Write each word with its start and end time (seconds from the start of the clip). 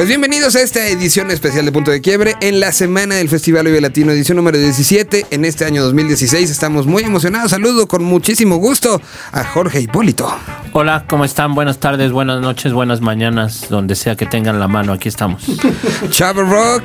Pues 0.00 0.08
bienvenidos 0.08 0.56
a 0.56 0.62
esta 0.62 0.88
edición 0.88 1.30
especial 1.30 1.66
de 1.66 1.72
Punto 1.72 1.90
de 1.90 2.00
Quiebre 2.00 2.34
en 2.40 2.58
la 2.58 2.72
semana 2.72 3.16
del 3.16 3.28
Festival 3.28 3.66
Vive 3.66 3.82
Latino, 3.82 4.12
edición 4.12 4.36
número 4.36 4.56
17. 4.56 5.26
En 5.30 5.44
este 5.44 5.66
año 5.66 5.82
2016 5.82 6.50
estamos 6.50 6.86
muy 6.86 7.02
emocionados. 7.02 7.50
Saludo 7.50 7.86
con 7.86 8.02
muchísimo 8.02 8.56
gusto 8.56 9.02
a 9.30 9.44
Jorge 9.44 9.82
Hipólito. 9.82 10.34
Hola, 10.72 11.04
¿cómo 11.06 11.26
están? 11.26 11.54
Buenas 11.54 11.80
tardes, 11.80 12.12
buenas 12.12 12.40
noches, 12.40 12.72
buenas 12.72 13.02
mañanas, 13.02 13.66
donde 13.68 13.94
sea 13.94 14.16
que 14.16 14.24
tengan 14.24 14.58
la 14.58 14.68
mano, 14.68 14.94
aquí 14.94 15.10
estamos. 15.10 15.44
Chavo 16.10 16.44
Rock 16.44 16.84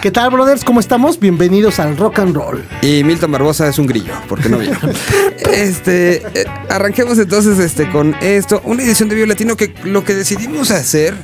¿Qué 0.00 0.10
tal, 0.10 0.30
brothers? 0.30 0.64
¿Cómo 0.64 0.80
estamos? 0.80 1.20
Bienvenidos 1.20 1.78
al 1.80 1.98
Rock 1.98 2.20
and 2.20 2.34
Roll. 2.34 2.64
y 2.80 3.04
Milton 3.04 3.30
Barbosa 3.30 3.68
es 3.68 3.78
un 3.78 3.86
grillo, 3.86 4.14
porque 4.26 4.48
no 4.48 4.56
vino. 4.56 4.78
este, 5.52 6.22
eh, 6.32 6.46
arranquemos 6.70 7.18
entonces 7.18 7.58
este, 7.58 7.90
con 7.90 8.14
esto, 8.22 8.62
una 8.64 8.82
edición 8.82 9.10
de 9.10 9.16
Vive 9.16 9.26
Latino 9.26 9.54
que 9.54 9.74
lo 9.84 10.02
que 10.02 10.14
decidimos 10.14 10.70
hacer 10.70 11.14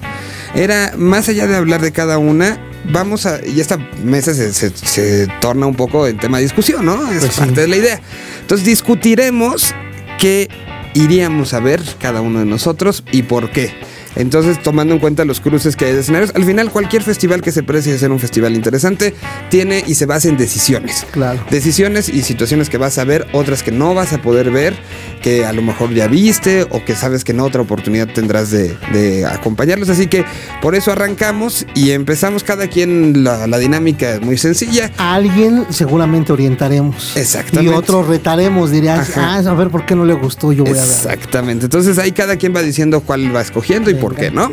era, 0.54 0.92
más 0.96 1.28
allá 1.28 1.46
de 1.46 1.56
hablar 1.56 1.80
de 1.80 1.92
cada 1.92 2.18
una, 2.18 2.58
vamos 2.84 3.26
a, 3.26 3.40
y 3.46 3.60
esta 3.60 3.76
mesa 4.04 4.34
se, 4.34 4.52
se- 4.52 4.70
se 4.76 5.26
torna 5.40 5.66
un 5.66 5.74
poco 5.76 6.06
en 6.06 6.18
tema 6.18 6.38
de 6.38 6.44
discusión, 6.44 6.84
¿no? 6.84 7.10
Es 7.12 7.20
Pues 7.20 7.32
sí. 7.34 7.40
parte 7.40 7.60
de 7.62 7.68
la 7.68 7.76
idea. 7.76 8.00
Entonces 8.40 8.66
discutiremos 8.66 9.74
qué 10.18 10.48
iríamos 10.94 11.54
a 11.54 11.60
ver 11.60 11.80
cada 12.00 12.20
uno 12.20 12.40
de 12.40 12.46
nosotros 12.46 13.04
y 13.12 13.22
por 13.22 13.50
qué. 13.50 13.72
Entonces, 14.16 14.62
tomando 14.62 14.94
en 14.94 15.00
cuenta 15.00 15.24
los 15.24 15.40
cruces 15.40 15.76
que 15.76 15.86
hay 15.86 15.92
de 15.92 16.00
escenarios, 16.00 16.32
al 16.34 16.44
final 16.44 16.70
cualquier 16.70 17.02
festival 17.02 17.42
que 17.42 17.52
se 17.52 17.62
precie 17.62 17.92
de 17.92 17.98
ser 17.98 18.10
un 18.10 18.18
festival 18.18 18.54
interesante 18.54 19.14
tiene 19.50 19.84
y 19.86 19.94
se 19.94 20.06
basa 20.06 20.28
en 20.28 20.36
decisiones. 20.36 21.06
Claro. 21.10 21.40
Decisiones 21.50 22.08
y 22.08 22.22
situaciones 22.22 22.68
que 22.68 22.78
vas 22.78 22.98
a 22.98 23.04
ver, 23.04 23.26
otras 23.32 23.62
que 23.62 23.72
no 23.72 23.94
vas 23.94 24.12
a 24.12 24.20
poder 24.22 24.50
ver, 24.50 24.74
que 25.22 25.44
a 25.44 25.52
lo 25.52 25.62
mejor 25.62 25.92
ya 25.94 26.06
viste 26.08 26.66
o 26.70 26.84
que 26.84 26.94
sabes 26.94 27.24
que 27.24 27.32
en 27.32 27.40
otra 27.40 27.62
oportunidad 27.62 28.08
tendrás 28.12 28.50
de, 28.50 28.76
de 28.92 29.26
acompañarlos. 29.26 29.88
Así 29.88 30.06
que 30.06 30.24
por 30.60 30.74
eso 30.74 30.92
arrancamos 30.92 31.66
y 31.74 31.90
empezamos 31.90 32.42
cada 32.44 32.66
quien 32.68 33.24
la, 33.24 33.46
la 33.46 33.58
dinámica 33.58 34.14
es 34.14 34.20
muy 34.22 34.38
sencilla. 34.38 34.90
A 34.98 35.14
alguien 35.14 35.66
seguramente 35.70 36.32
orientaremos. 36.32 37.16
Exactamente. 37.16 37.72
Y 37.72 37.74
otro 37.74 38.02
retaremos, 38.02 38.70
dirías, 38.70 39.10
Ajá. 39.10 39.36
ah, 39.36 39.50
a 39.50 39.54
ver 39.54 39.68
por 39.68 39.86
qué 39.86 39.94
no 39.94 40.04
le 40.04 40.14
gustó, 40.14 40.52
yo 40.52 40.64
voy 40.64 40.72
a 40.72 40.82
ver. 40.82 40.82
Exactamente. 40.82 41.66
Entonces 41.66 41.98
ahí 41.98 42.12
cada 42.12 42.36
quien 42.36 42.54
va 42.54 42.62
diciendo 42.62 43.00
cuál 43.00 43.34
va 43.34 43.40
escogiendo 43.40 43.90
y 43.90 43.94
por 44.00 44.16
qué, 44.16 44.30
¿no? 44.30 44.50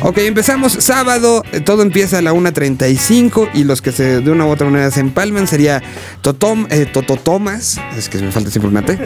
Ok, 0.00 0.18
empezamos 0.18 0.72
sábado. 0.72 1.42
Todo 1.64 1.82
empieza 1.82 2.18
a 2.18 2.22
la 2.22 2.32
1.35 2.32 3.50
y 3.54 3.64
los 3.64 3.82
que 3.82 3.92
se 3.92 4.20
de 4.20 4.30
una 4.30 4.46
u 4.46 4.50
otra 4.50 4.68
manera 4.68 4.90
se 4.90 5.00
empalman 5.00 5.46
sería 5.46 5.82
Totom, 6.22 6.66
eh, 6.70 6.86
Tototomas, 6.86 7.80
es 7.96 8.08
que 8.08 8.18
me 8.18 8.32
falta 8.32 8.50
siempre 8.50 8.70
una 8.70 8.82
T, 8.82 8.98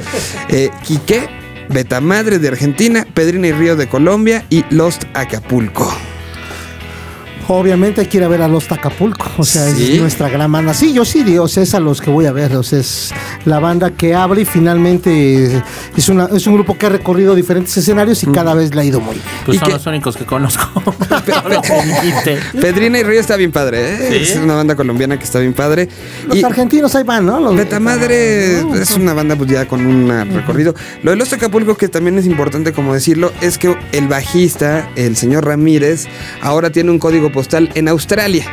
eh, 0.48 0.70
Quique, 0.84 1.28
Betamadre 1.68 2.38
de 2.38 2.48
Argentina, 2.48 3.06
Pedrina 3.14 3.48
y 3.48 3.52
Río 3.52 3.76
de 3.76 3.88
Colombia 3.88 4.44
y 4.50 4.64
Lost 4.70 5.04
Acapulco. 5.14 5.92
Obviamente 7.50 8.02
hay 8.02 8.06
que 8.08 8.18
ir 8.18 8.24
a 8.24 8.28
ver 8.28 8.42
a 8.42 8.48
los 8.48 8.66
Tacapulco, 8.68 9.26
o 9.38 9.44
sea, 9.44 9.66
Sí. 9.74 9.94
es 9.94 10.00
nuestra 10.00 10.28
gran 10.28 10.52
banda. 10.52 10.74
Sí, 10.74 10.92
yo 10.92 11.04
sí, 11.04 11.24
sea, 11.48 11.62
es 11.62 11.74
a 11.74 11.80
los 11.80 12.00
que 12.00 12.10
voy 12.10 12.26
a 12.26 12.32
ver, 12.32 12.54
o 12.56 12.62
sea, 12.62 12.78
es 12.80 13.10
la 13.46 13.58
banda 13.58 13.90
que 13.90 14.14
abre 14.14 14.42
y 14.42 14.44
finalmente 14.44 15.62
es, 15.96 16.08
una, 16.10 16.26
es 16.26 16.46
un 16.46 16.54
grupo 16.54 16.76
que 16.76 16.86
ha 16.86 16.88
recorrido 16.90 17.34
diferentes 17.34 17.76
escenarios 17.76 18.22
y 18.22 18.26
cada 18.26 18.54
vez 18.54 18.74
le 18.74 18.80
ha 18.82 18.84
ido 18.84 19.00
muy 19.00 19.14
bien. 19.14 19.24
Pues 19.46 19.56
¿Y 19.56 19.60
son 19.60 19.70
los 19.70 19.86
únicos 19.86 20.16
que 20.16 20.24
conozco. 20.26 20.82
Pedrina 22.60 22.98
y 22.98 23.02
Río 23.02 23.20
está 23.20 23.36
bien 23.36 23.52
padre, 23.52 23.94
¿eh? 23.94 24.24
¿Sí? 24.24 24.32
Es 24.32 24.36
una 24.36 24.54
banda 24.54 24.74
colombiana 24.74 25.18
que 25.18 25.24
está 25.24 25.38
bien 25.38 25.54
padre. 25.54 25.88
Los 26.26 26.36
Y- 26.36 26.44
argentinos 26.44 26.94
ahí 26.94 27.04
van, 27.04 27.26
¿no? 27.26 27.40
Los, 27.40 27.56
Beta 27.56 27.80
Madre 27.80 28.60
es 28.80 28.90
una 28.92 29.14
banda 29.14 29.36
pues 29.36 29.50
ya 29.50 29.66
con 29.66 29.84
un 29.86 30.08
recorrido. 30.34 30.74
Lo 31.02 31.10
de 31.12 31.16
Los 31.16 31.32
Acapulco, 31.32 31.76
que 31.76 31.88
también 31.88 32.18
es 32.18 32.26
importante 32.26 32.72
como 32.72 32.94
decirlo, 32.94 33.32
es 33.40 33.58
que 33.58 33.76
el 33.92 34.08
bajista, 34.08 34.90
el 34.96 35.16
señor 35.16 35.46
Ramírez, 35.46 36.06
ahora 36.42 36.70
tiene 36.70 36.90
un 36.90 36.98
código 36.98 37.30
postal 37.38 37.70
en 37.74 37.88
Australia. 37.88 38.44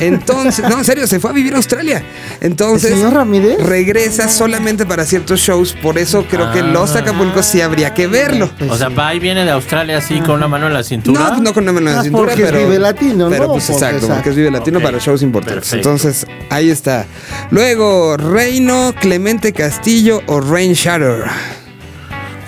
Entonces, 0.00 0.68
no, 0.68 0.78
en 0.78 0.84
serio, 0.84 1.06
se 1.06 1.18
fue 1.18 1.30
a 1.30 1.32
vivir 1.32 1.54
a 1.54 1.56
Australia. 1.56 2.02
Entonces, 2.40 2.90
¿El 2.90 2.96
señor 2.98 3.14
Ramírez? 3.14 3.58
regresa 3.64 4.28
solamente 4.28 4.84
para 4.86 5.04
ciertos 5.06 5.40
shows. 5.40 5.72
Por 5.72 5.98
eso 5.98 6.24
creo 6.30 6.52
que 6.52 6.62
Los 6.62 6.94
Acapulco 6.94 7.42
sí 7.42 7.60
habría 7.62 7.94
que 7.94 8.06
verlo. 8.06 8.50
Pues 8.58 8.70
O 8.70 8.76
sea, 8.76 8.88
sí. 8.88 8.94
va 8.94 9.14
y 9.14 9.18
viene 9.18 9.44
de 9.44 9.50
Australia 9.50 9.98
así 9.98 10.20
con 10.20 10.36
una 10.36 10.46
mano 10.48 10.66
en 10.66 10.74
la 10.74 10.82
cintura. 10.82 11.30
No, 11.30 11.40
no 11.40 11.52
con 11.54 11.62
una 11.64 11.72
mano 11.72 11.88
en 11.88 11.94
la 11.94 12.00
Ah, 12.00 12.04
cintura, 12.04 12.26
porque 12.28 12.42
es 12.44 12.50
pero. 12.50 12.66
Vive 12.66 12.78
Latino, 12.78 13.28
Pero 13.30 13.46
¿no? 13.46 13.52
pues 13.54 13.64
Porque, 13.66 13.84
exacto, 13.86 14.08
porque 14.08 14.28
es 14.30 14.36
Vive 14.36 14.50
Latino 14.50 14.80
para 14.80 14.98
shows 14.98 15.22
importantes. 15.22 15.68
perfecto. 15.70 15.88
Entonces, 15.90 16.26
ahí 16.50 16.70
está. 16.70 17.06
Luego, 17.50 18.16
Reino, 18.18 18.94
Clemente 19.00 19.52
Castillo 19.52 20.20
o 20.26 20.40
Rain 20.40 20.74
Shatter. 20.74 21.24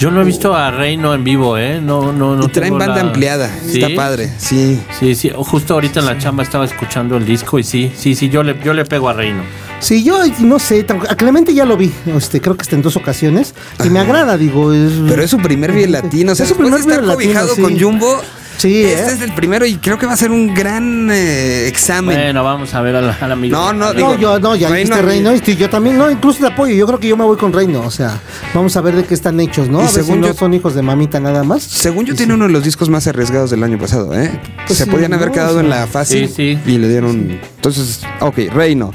Yo 0.00 0.10
no 0.10 0.22
he 0.22 0.24
visto 0.24 0.54
a 0.56 0.70
Reino 0.70 1.12
en 1.14 1.22
vivo, 1.24 1.58
¿eh? 1.58 1.78
No, 1.80 2.10
no, 2.12 2.34
no. 2.34 2.44
y 2.46 2.48
traen 2.48 2.78
banda 2.78 2.96
la- 2.96 3.00
ampliada. 3.02 3.50
¿Sí? 3.66 3.82
Está 3.82 3.94
padre, 3.94 4.32
sí. 4.38 4.80
Sí, 4.98 5.14
sí. 5.14 5.30
Justo 5.36 5.74
ahorita 5.74 6.00
en 6.00 6.06
la 6.06 6.16
chamba 6.16 6.42
estaba 6.42 6.64
escuchando 6.64 7.18
el 7.18 7.26
disco 7.26 7.58
y 7.58 7.62
sí, 7.64 7.92
sí, 7.94 8.14
sí. 8.14 8.30
Yo 8.30 8.42
le, 8.42 8.58
yo 8.64 8.72
le 8.72 8.86
pego 8.86 9.10
a 9.10 9.12
Reino. 9.12 9.42
Sí, 9.78 10.02
yo 10.02 10.18
no 10.40 10.58
sé, 10.58 10.86
a 11.08 11.14
Clemente 11.16 11.52
ya 11.54 11.64
lo 11.66 11.76
vi, 11.76 11.92
este, 12.06 12.40
creo 12.40 12.54
que 12.56 12.62
está 12.62 12.76
en 12.76 12.82
dos 12.82 12.96
ocasiones, 12.96 13.54
y 13.82 13.88
me 13.88 13.98
agrada, 13.98 14.36
digo, 14.36 14.74
es... 14.74 14.92
Pero 15.08 15.22
es 15.22 15.30
su 15.30 15.38
primer 15.38 15.72
Vive 15.72 15.88
Latino. 15.88 16.32
O 16.32 16.34
sea, 16.34 16.44
Es 16.44 16.50
su 16.50 16.56
primer 16.56 16.80
Latino, 16.84 17.14
cobijado 17.14 17.54
sí. 17.54 17.62
con 17.62 17.78
Jumbo. 17.80 18.20
Sí, 18.60 18.82
Este 18.84 19.10
¿eh? 19.10 19.14
es 19.14 19.22
el 19.22 19.32
primero 19.32 19.64
y 19.64 19.76
creo 19.76 19.98
que 19.98 20.04
va 20.06 20.12
a 20.12 20.16
ser 20.16 20.30
un 20.30 20.54
gran 20.54 21.08
eh, 21.10 21.66
examen. 21.66 22.14
Bueno, 22.16 22.44
vamos 22.44 22.74
a 22.74 22.80
ver 22.82 22.94
al, 22.96 23.16
al 23.18 23.32
amigo. 23.32 23.56
No, 23.56 23.72
no, 23.72 23.94
digo- 23.94 24.14
No, 24.14 24.18
yo, 24.18 24.38
no, 24.38 24.54
ya 24.56 24.68
Reino 24.68 24.90
viste. 24.96 25.02
Reino, 25.06 25.32
y 25.34 25.56
yo 25.56 25.70
también, 25.70 25.96
no, 25.96 26.10
incluso 26.10 26.40
te 26.40 26.46
apoyo, 26.48 26.74
yo 26.74 26.86
creo 26.86 27.00
que 27.00 27.08
yo 27.08 27.16
me 27.16 27.24
voy 27.24 27.36
con 27.38 27.52
Reino, 27.52 27.80
o 27.80 27.90
sea, 27.90 28.20
vamos 28.52 28.76
a 28.76 28.80
ver 28.82 28.96
de 28.96 29.04
qué 29.04 29.14
están 29.14 29.40
hechos, 29.40 29.68
¿no? 29.68 29.78
Y 29.78 29.82
A 29.82 29.84
ver 29.84 29.90
si 29.94 30.00
según 30.02 30.20
no 30.20 30.26
yo- 30.28 30.34
son 30.34 30.52
hijos 30.52 30.74
de 30.74 30.82
mamita 30.82 31.20
nada 31.20 31.42
más. 31.42 31.62
Según 31.62 32.04
yo, 32.04 32.14
tiene 32.14 32.34
uno 32.34 32.46
de 32.46 32.52
los 32.52 32.62
discos 32.64 32.88
más 32.90 33.06
arriesgados 33.06 33.50
del 33.50 33.62
año 33.64 33.78
pasado, 33.78 34.14
¿eh? 34.14 34.30
Pues 34.66 34.78
Se 34.78 34.84
sí, 34.84 34.90
podían 34.90 35.12
haber 35.14 35.28
¿no? 35.28 35.32
quedado 35.34 35.50
O 35.50 35.54
sea, 35.54 35.62
en 35.62 35.70
la 35.70 35.86
fácil 35.86 36.28
Sí, 36.28 36.58
sí. 36.64 36.70
y 36.70 36.78
le 36.78 36.88
dieron. 36.88 37.40
Entonces, 37.56 38.00
ok, 38.20 38.38
Reino. 38.52 38.92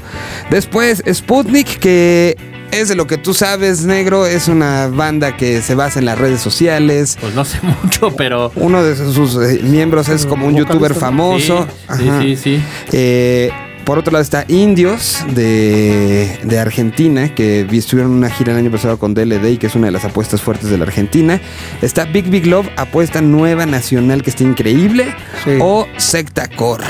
Después, 0.50 1.02
Sputnik, 1.12 1.78
que 1.80 2.36
es 2.80 2.88
de 2.88 2.94
lo 2.94 3.06
que 3.06 3.18
tú 3.18 3.34
sabes, 3.34 3.84
negro. 3.84 4.26
Es 4.26 4.48
una 4.48 4.88
banda 4.88 5.36
que 5.36 5.62
se 5.62 5.74
basa 5.74 5.98
en 5.98 6.04
las 6.04 6.18
redes 6.18 6.40
sociales. 6.40 7.16
Pues 7.20 7.34
no 7.34 7.44
sé 7.44 7.58
mucho, 7.82 8.14
pero. 8.16 8.52
Uno 8.56 8.82
de 8.82 8.96
sus 8.96 9.36
eh, 9.36 9.60
miembros 9.62 10.08
es 10.08 10.26
como 10.26 10.46
un 10.46 10.56
youtuber 10.56 10.94
famoso. 10.94 11.66
Sí, 11.96 12.02
sí, 12.04 12.10
sí, 12.20 12.36
sí. 12.36 12.62
Eh, 12.92 13.50
por 13.84 13.98
otro 13.98 14.12
lado 14.12 14.22
está 14.22 14.44
Indios 14.48 15.18
de, 15.32 16.40
de 16.42 16.58
Argentina, 16.58 17.32
que 17.32 17.62
vi- 17.62 17.78
estuvieron 17.78 18.10
en 18.12 18.18
una 18.18 18.30
gira 18.30 18.50
el 18.52 18.58
año 18.58 18.70
pasado 18.72 18.98
con 18.98 19.14
DLD 19.14 19.58
que 19.58 19.68
es 19.68 19.76
una 19.76 19.86
de 19.86 19.92
las 19.92 20.04
apuestas 20.04 20.40
fuertes 20.42 20.70
de 20.70 20.76
la 20.76 20.84
Argentina. 20.86 21.40
Está 21.82 22.04
Big 22.04 22.24
Big 22.28 22.46
Love, 22.48 22.68
apuesta 22.76 23.20
nueva 23.20 23.64
nacional 23.64 24.24
que 24.24 24.30
está 24.30 24.42
increíble. 24.42 25.14
Sí. 25.44 25.52
O 25.60 25.86
Secta 25.98 26.48
Core. 26.48 26.84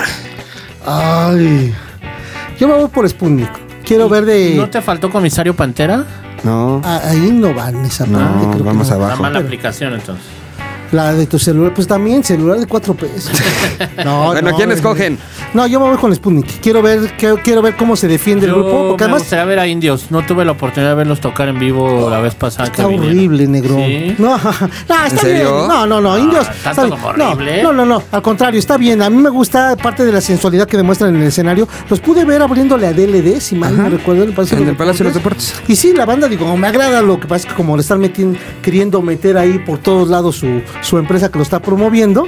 Ay, 0.87 1.75
yo 2.59 2.69
me 2.69 2.75
voy 2.75 2.89
por 2.89 3.09
Sputnik, 3.09 3.51
quiero 3.87 4.09
ver 4.09 4.25
de... 4.27 4.55
¿No 4.57 4.69
te 4.69 4.83
faltó 4.83 5.11
comisario 5.11 5.55
Pantera? 5.55 6.05
No, 6.45 6.83
Ah, 6.85 7.01
ahí 7.05 7.31
no 7.33 7.55
van 7.55 7.85
esa 7.85 8.05
parte, 8.05 8.19
no, 8.21 8.41
creo 8.51 8.57
que 8.59 8.63
vamos 8.63 8.91
no. 8.91 8.99
La 8.99 9.05
abajo. 9.07 9.23
mala 9.23 9.39
aplicación, 9.39 9.95
entonces. 9.95 10.25
La 10.93 11.13
de 11.13 11.27
tu 11.27 11.39
celular, 11.39 11.75
pues 11.75 11.87
también 11.87 12.23
celular 12.23 12.59
de 12.59 12.67
cuatro 12.67 12.95
pesos. 12.95 13.31
No, 14.05 14.27
Bueno, 14.27 14.51
no, 14.51 14.57
¿quién 14.57 14.71
eh, 14.71 14.75
escogen? 14.75 15.19
No, 15.53 15.67
yo 15.67 15.81
me 15.81 15.89
voy 15.89 15.97
con 15.99 16.15
Sputnik. 16.15 16.61
Quiero 16.61 16.81
ver, 16.83 17.13
quiero, 17.19 17.39
quiero 17.43 17.61
ver 17.63 17.77
cómo 17.77 17.97
se 17.97 18.09
defiende 18.09 18.47
el 18.47 18.53
grupo, 18.53 18.89
porque 18.89 19.05
me 19.05 19.05
además 19.05 19.23
gustaría 19.23 19.45
ver 19.45 19.59
a 19.59 19.67
Indios. 19.67 20.11
No 20.11 20.25
tuve 20.25 20.45
la 20.45 20.53
oportunidad 20.53 20.91
de 20.91 20.97
verlos 20.97 21.21
tocar 21.21 21.49
en 21.49 21.59
vivo 21.59 22.09
la 22.09 22.21
vez 22.21 22.35
pasada 22.35 22.65
está 22.69 22.87
que 22.89 22.95
horrible, 22.95 23.47
negro. 23.47 23.77
¿Sí? 23.77 24.15
No, 24.19 24.37
no, 24.89 25.05
está 25.07 25.09
serio? 25.21 25.57
bien. 25.57 25.69
No, 25.69 25.87
no, 25.87 26.01
no, 26.01 26.13
Ah, 26.15 26.19
indios. 26.19 26.47
¿tanto 26.63 26.83
está 26.85 26.89
como 26.89 27.13
No, 27.15 27.31
horrible? 27.33 27.63
No, 27.63 27.73
no, 27.73 27.85
no, 27.87 28.03
al 28.11 28.23
contrario, 28.23 28.59
está 28.59 28.77
bien. 28.77 29.03
A 29.03 29.11
mí 29.11 29.17
me 29.17 29.31
gusta 29.31 29.77
parte 29.77 30.05
de 30.05 30.13
la 30.13 30.21
sensualidad 30.21 30.67
que 30.67 30.77
demuestran 30.77 31.15
en 31.15 31.21
el 31.23 31.29
escenario. 31.29 31.69
Los 31.91 32.01
pude 32.01 32.25
ver 32.25 32.41
abriéndole 32.43 32.87
a 32.87 32.93
DLD, 32.93 33.41
si 33.41 33.57
mal 33.57 33.77
no 33.77 33.89
recuerdo, 33.89 34.23
en 34.23 34.29
el 34.31 34.35
Palacio, 34.35 34.59
En 34.59 34.65
de 34.65 34.71
el 34.71 34.77
Palacio 34.77 35.05
de 35.05 35.11
los 35.11 35.15
Deportes. 35.15 35.55
Y 35.69 35.77
sí, 35.77 35.93
la 35.95 36.07
banda, 36.07 36.29
digo, 36.29 36.57
me 36.57 36.67
agrada 36.67 37.03
lo 37.03 37.19
que 37.21 37.27
pasa 37.27 37.47
es 37.47 37.53
que 37.53 37.55
como 37.57 37.77
le 37.77 37.83
están 37.83 38.01
metiendo, 38.01 38.39
queriendo 38.63 39.03
meter 39.03 39.37
ahí 39.37 39.59
por 39.59 39.79
todos 39.79 40.09
lados 40.09 40.37
su, 40.37 40.63
su 40.83 40.99
empresa 40.99 41.31
que 41.31 41.39
lo 41.39 41.43
está 41.43 41.61
promoviendo, 41.61 42.27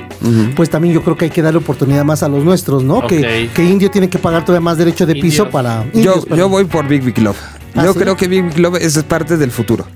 pues 0.56 0.70
también 0.70 0.94
yo 0.94 1.02
creo 1.02 1.16
que 1.16 1.26
hay 1.26 1.30
que 1.30 1.42
darle 1.42 1.58
oportunidad 1.58 2.04
más 2.04 2.22
a 2.22 2.28
los 2.28 2.44
nuestros, 2.44 2.82
¿no? 2.84 3.06
Que, 3.06 3.50
que 3.54 3.64
Indio 3.64 3.90
tiene 3.90 4.08
que 4.08 4.18
pagar 4.18 4.44
todavía 4.44 4.64
más 4.64 4.78
derecho 4.78 5.06
de 5.06 5.14
piso 5.14 5.44
Indios. 5.44 5.48
para... 5.52 5.84
Yo, 5.84 5.88
Indios, 5.94 6.14
yo 6.24 6.26
perdón. 6.28 6.50
voy 6.50 6.64
por 6.64 6.86
Big 6.88 7.02
Big 7.02 7.18
Love. 7.18 7.38
¿Ah, 7.74 7.84
yo 7.84 7.92
sí? 7.92 7.98
creo 8.00 8.16
que 8.16 8.26
Big 8.28 8.42
Big 8.44 8.58
Love 8.58 8.76
es 8.76 8.96
parte 9.04 9.36
del 9.36 9.50
futuro. 9.50 9.86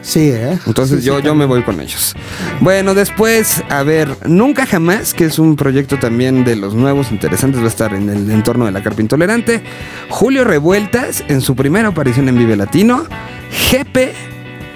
Sí, 0.00 0.30
¿eh? 0.30 0.58
Entonces 0.66 1.00
Sí, 1.00 1.06
yo, 1.06 1.18
sí, 1.18 1.24
yo 1.24 1.34
me 1.34 1.44
voy 1.44 1.62
con 1.62 1.80
ellos. 1.80 2.14
Bueno, 2.60 2.94
después, 2.94 3.62
a 3.68 3.82
ver, 3.82 4.08
Nunca 4.26 4.64
Jamás, 4.64 5.12
que 5.12 5.26
es 5.26 5.38
un 5.38 5.54
proyecto 5.54 5.98
también 5.98 6.44
de 6.44 6.56
los 6.56 6.74
nuevos 6.74 7.10
interesantes, 7.12 7.60
va 7.60 7.66
a 7.66 7.68
estar 7.68 7.92
en 7.94 8.08
el 8.08 8.30
entorno 8.30 8.64
de 8.64 8.72
la 8.72 8.82
carpa 8.82 9.02
intolerante. 9.02 9.62
Julio 10.08 10.44
Revueltas, 10.44 11.24
en 11.28 11.40
su 11.42 11.54
primera 11.54 11.88
aparición 11.88 12.28
en 12.28 12.38
Vive 12.38 12.56
Latino. 12.56 13.04
Jepe, 13.50 14.14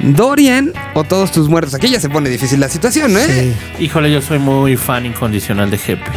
Dorian 0.02 0.72
o 0.94 1.04
Todos 1.04 1.32
tus 1.32 1.49
muertos. 1.49 1.75
Aquí 1.75 1.88
ya 1.88 2.00
se 2.00 2.08
pone 2.10 2.28
difícil 2.28 2.60
la 2.60 2.69
situación, 2.69 3.16
¿eh? 3.16 3.54
Sí. 3.78 3.84
Híjole, 3.84 4.10
yo 4.12 4.20
soy 4.20 4.38
muy 4.38 4.76
fan 4.76 5.06
incondicional 5.06 5.70
de 5.70 5.78
Jepe. 5.78 6.10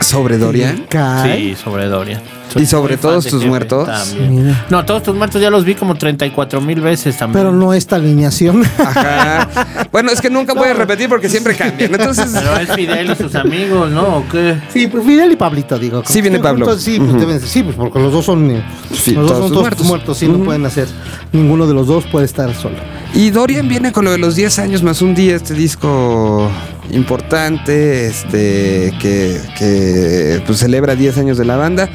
¿Sobre 0.00 0.38
Dorian? 0.38 0.86
Sí, 1.24 1.56
sobre 1.62 1.86
Dorian. 1.86 2.20
¿Y 2.56 2.64
sobre 2.66 2.96
todos 2.96 3.26
tus 3.26 3.44
muertos? 3.44 3.86
también. 3.86 4.56
No, 4.70 4.84
todos 4.86 5.02
tus 5.02 5.14
muertos 5.14 5.42
ya 5.42 5.50
los 5.50 5.64
vi 5.64 5.74
como 5.74 5.96
34 5.96 6.60
mil 6.62 6.80
veces 6.80 7.16
también. 7.18 7.44
Pero 7.44 7.52
no 7.54 7.74
esta 7.74 7.96
alineación. 7.96 8.64
Ajá. 8.78 9.48
Bueno, 9.92 10.10
es 10.12 10.20
que 10.20 10.30
nunca 10.30 10.54
puedes 10.54 10.74
repetir 10.76 11.08
porque 11.08 11.28
siempre 11.28 11.54
cambian. 11.56 11.92
Entonces, 11.94 12.30
Pero 12.32 12.56
es 12.56 12.72
Fidel 12.72 13.10
y 13.10 13.16
sus 13.16 13.34
amigos, 13.34 13.90
¿no? 13.90 14.18
¿O 14.18 14.24
qué? 14.30 14.56
Sí, 14.72 14.86
pues 14.86 15.04
Fidel 15.04 15.32
y 15.32 15.36
Pablito, 15.36 15.78
digo. 15.78 16.02
Sí 16.06 16.22
viene 16.22 16.38
Pablo. 16.38 16.64
Juntos, 16.64 16.82
sí, 16.82 16.98
pues 16.98 17.12
deben 17.20 17.40
ser- 17.40 17.48
sí, 17.48 17.62
pues 17.64 17.76
porque 17.76 17.98
los 17.98 18.12
dos 18.12 18.24
son, 18.24 18.62
Sí, 18.94 19.12
los 19.12 19.28
dos 19.28 19.30
todos 19.30 19.30
son 19.30 19.40
tus 19.40 19.50
todos 19.50 19.60
muertos. 19.62 19.86
muertos, 19.86 20.18
sí, 20.18 20.26
Ujú. 20.26 20.38
no 20.38 20.44
pueden 20.44 20.64
hacer. 20.64 20.86
Ninguno 21.32 21.66
de 21.66 21.74
los 21.74 21.86
dos 21.88 22.04
puede 22.06 22.24
estar 22.24 22.54
solo. 22.54 22.76
Y 23.14 23.30
Dorian 23.30 23.68
viene 23.68 23.92
con 23.92 24.04
lo 24.04 24.12
de 24.12 24.18
los 24.18 24.36
10 24.36 24.58
años 24.58 24.82
más 24.82 25.02
un 25.02 25.14
día, 25.14 25.36
este 25.36 25.54
disco 25.54 26.50
importante, 26.90 28.06
este, 28.06 28.92
que, 29.00 29.40
que 29.58 30.42
pues, 30.46 30.58
celebra 30.58 30.94
10 30.94 31.18
años 31.18 31.38
de 31.38 31.44
la 31.44 31.56
banda. 31.56 31.88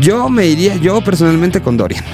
Yo 0.00 0.28
me 0.28 0.46
iría, 0.46 0.76
yo 0.76 1.02
personalmente 1.02 1.62
con 1.62 1.76
Dorian. 1.76 2.04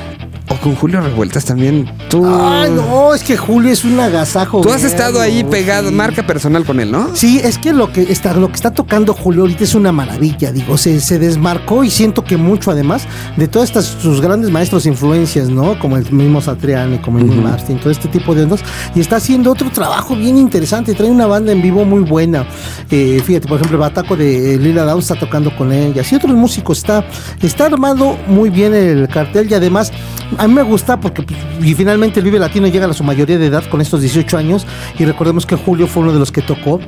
O 0.51 0.57
con 0.57 0.75
Julio 0.75 1.01
Revueltas 1.01 1.45
también. 1.45 1.89
Tú, 2.09 2.27
Ay, 2.27 2.73
no, 2.73 3.15
es 3.15 3.23
que 3.23 3.37
Julio 3.37 3.71
es 3.73 3.85
un 3.85 4.01
agasajo. 4.01 4.63
tú 4.63 4.71
has 4.71 4.83
estado 4.83 5.21
ahí 5.21 5.45
pegado, 5.45 5.91
sí. 5.91 5.95
marca 5.95 6.27
personal 6.27 6.65
con 6.65 6.81
él, 6.81 6.91
¿no? 6.91 7.15
Sí, 7.15 7.41
es 7.43 7.57
que 7.57 7.73
lo 7.73 7.93
que 7.93 8.03
está, 8.03 8.35
lo 8.35 8.49
que 8.49 8.55
está 8.55 8.73
tocando 8.73 9.15
Julio 9.15 9.43
ahorita 9.43 9.63
es 9.63 9.77
una 9.77 9.93
maravilla, 9.93 10.51
digo, 10.51 10.77
se, 10.77 11.01
se 11.01 11.21
desmarcó 11.21 11.85
y 11.85 11.91
siento 11.91 12.25
que 12.25 12.37
mucho 12.37 12.73
además 12.73 13.07
de 13.37 13.47
todas 13.47 13.69
estas 13.69 13.85
sus 13.85 14.21
grandes 14.21 14.51
maestros 14.51 14.87
e 14.87 14.89
influencias, 14.89 15.49
¿no? 15.49 15.79
Como 15.79 15.97
el 15.97 16.11
mismo 16.11 16.41
Satriani, 16.41 16.99
como 16.99 17.19
el 17.19 17.27
mismo 17.27 17.43
Martin, 17.43 17.79
todo 17.79 17.93
este 17.93 18.09
tipo 18.09 18.35
de 18.35 18.43
ondas, 18.43 18.61
y 18.95 19.01
está 19.01 19.17
haciendo 19.17 19.53
otro 19.53 19.71
trabajo 19.71 20.17
bien 20.17 20.37
interesante, 20.37 20.95
trae 20.95 21.11
una 21.11 21.29
banda 21.29 21.53
en 21.53 21.63
vivo 21.63 21.85
muy 21.85 22.03
buena. 22.03 22.45
Eh, 22.91 23.23
fíjate, 23.25 23.47
por 23.47 23.59
ejemplo, 23.59 23.77
el 23.77 23.81
Bataco 23.83 24.17
de 24.17 24.55
eh, 24.55 24.59
Lila 24.59 24.83
Downs 24.85 25.05
está 25.05 25.15
tocando 25.15 25.55
con 25.57 25.73
ellas 25.73 26.11
y 26.11 26.17
otros 26.17 26.35
músicos, 26.35 26.79
está, 26.79 27.05
está 27.41 27.67
armado 27.67 28.19
muy 28.27 28.51
bien 28.51 28.75
el 28.75 29.07
cartel 29.07 29.47
y 29.49 29.55
además 29.55 29.93
a 30.41 30.49
mí 30.49 30.55
me 30.55 30.63
gusta 30.63 30.99
porque 30.99 31.23
pues, 31.23 31.39
y 31.63 31.75
finalmente 31.75 32.21
el 32.21 32.25
Vive 32.25 32.39
Latino 32.39 32.67
llega 32.67 32.87
a 32.87 32.93
su 32.95 33.05
mayoría 33.05 33.39
de 33.39 33.47
edad 33.47 33.63
con 33.71 33.81
estos 33.81 34.01
18 34.01 34.37
años 34.39 34.67
y 34.99 35.05
recordemos 35.05 35.45
que 35.47 35.55
Julio 35.57 35.87
fue 35.87 36.03
uno 36.03 36.13
de 36.13 36.19
los 36.19 36.33
que 36.33 36.43
tocó 36.43 36.81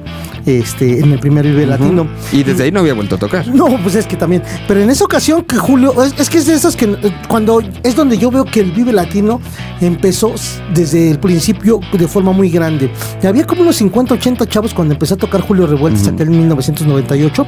este, 0.46 1.00
en 1.00 1.12
el 1.12 1.18
primer 1.20 1.44
Vive 1.46 1.66
Latino. 1.66 2.06
Y 2.32 2.42
desde 2.42 2.64
ahí 2.64 2.72
no 2.72 2.80
había 2.80 2.94
vuelto 2.94 3.16
a 3.16 3.18
tocar. 3.18 3.46
No, 3.48 3.66
pues 3.82 3.94
es 3.94 4.06
que 4.06 4.16
también. 4.16 4.42
Pero 4.66 4.80
en 4.80 4.90
esa 4.90 5.04
ocasión 5.04 5.42
que 5.42 5.56
Julio, 5.56 6.02
es, 6.02 6.14
es 6.18 6.30
que 6.30 6.38
es 6.38 6.46
de 6.46 6.54
esas 6.54 6.74
que 6.76 6.96
cuando 7.28 7.60
es 7.82 7.94
donde 7.94 8.16
yo 8.18 8.30
veo 8.30 8.44
que 8.44 8.60
el 8.60 8.72
Vive 8.72 8.92
Latino 8.92 9.40
empezó 9.80 10.34
desde 10.74 11.10
el 11.10 11.18
principio 11.18 11.80
de 11.92 12.08
forma 12.08 12.32
muy 12.32 12.48
grande. 12.50 12.90
Y 13.22 13.26
había 13.26 13.46
como 13.46 13.62
unos 13.62 13.76
50, 13.76 14.14
80 14.14 14.48
chavos 14.48 14.74
cuando 14.74 14.94
empezó 14.94 15.14
a 15.14 15.18
tocar 15.18 15.40
Julio 15.42 15.66
Revueltas 15.66 16.08
aquel 16.08 16.28
en 16.28 16.38
1998. 16.38 17.46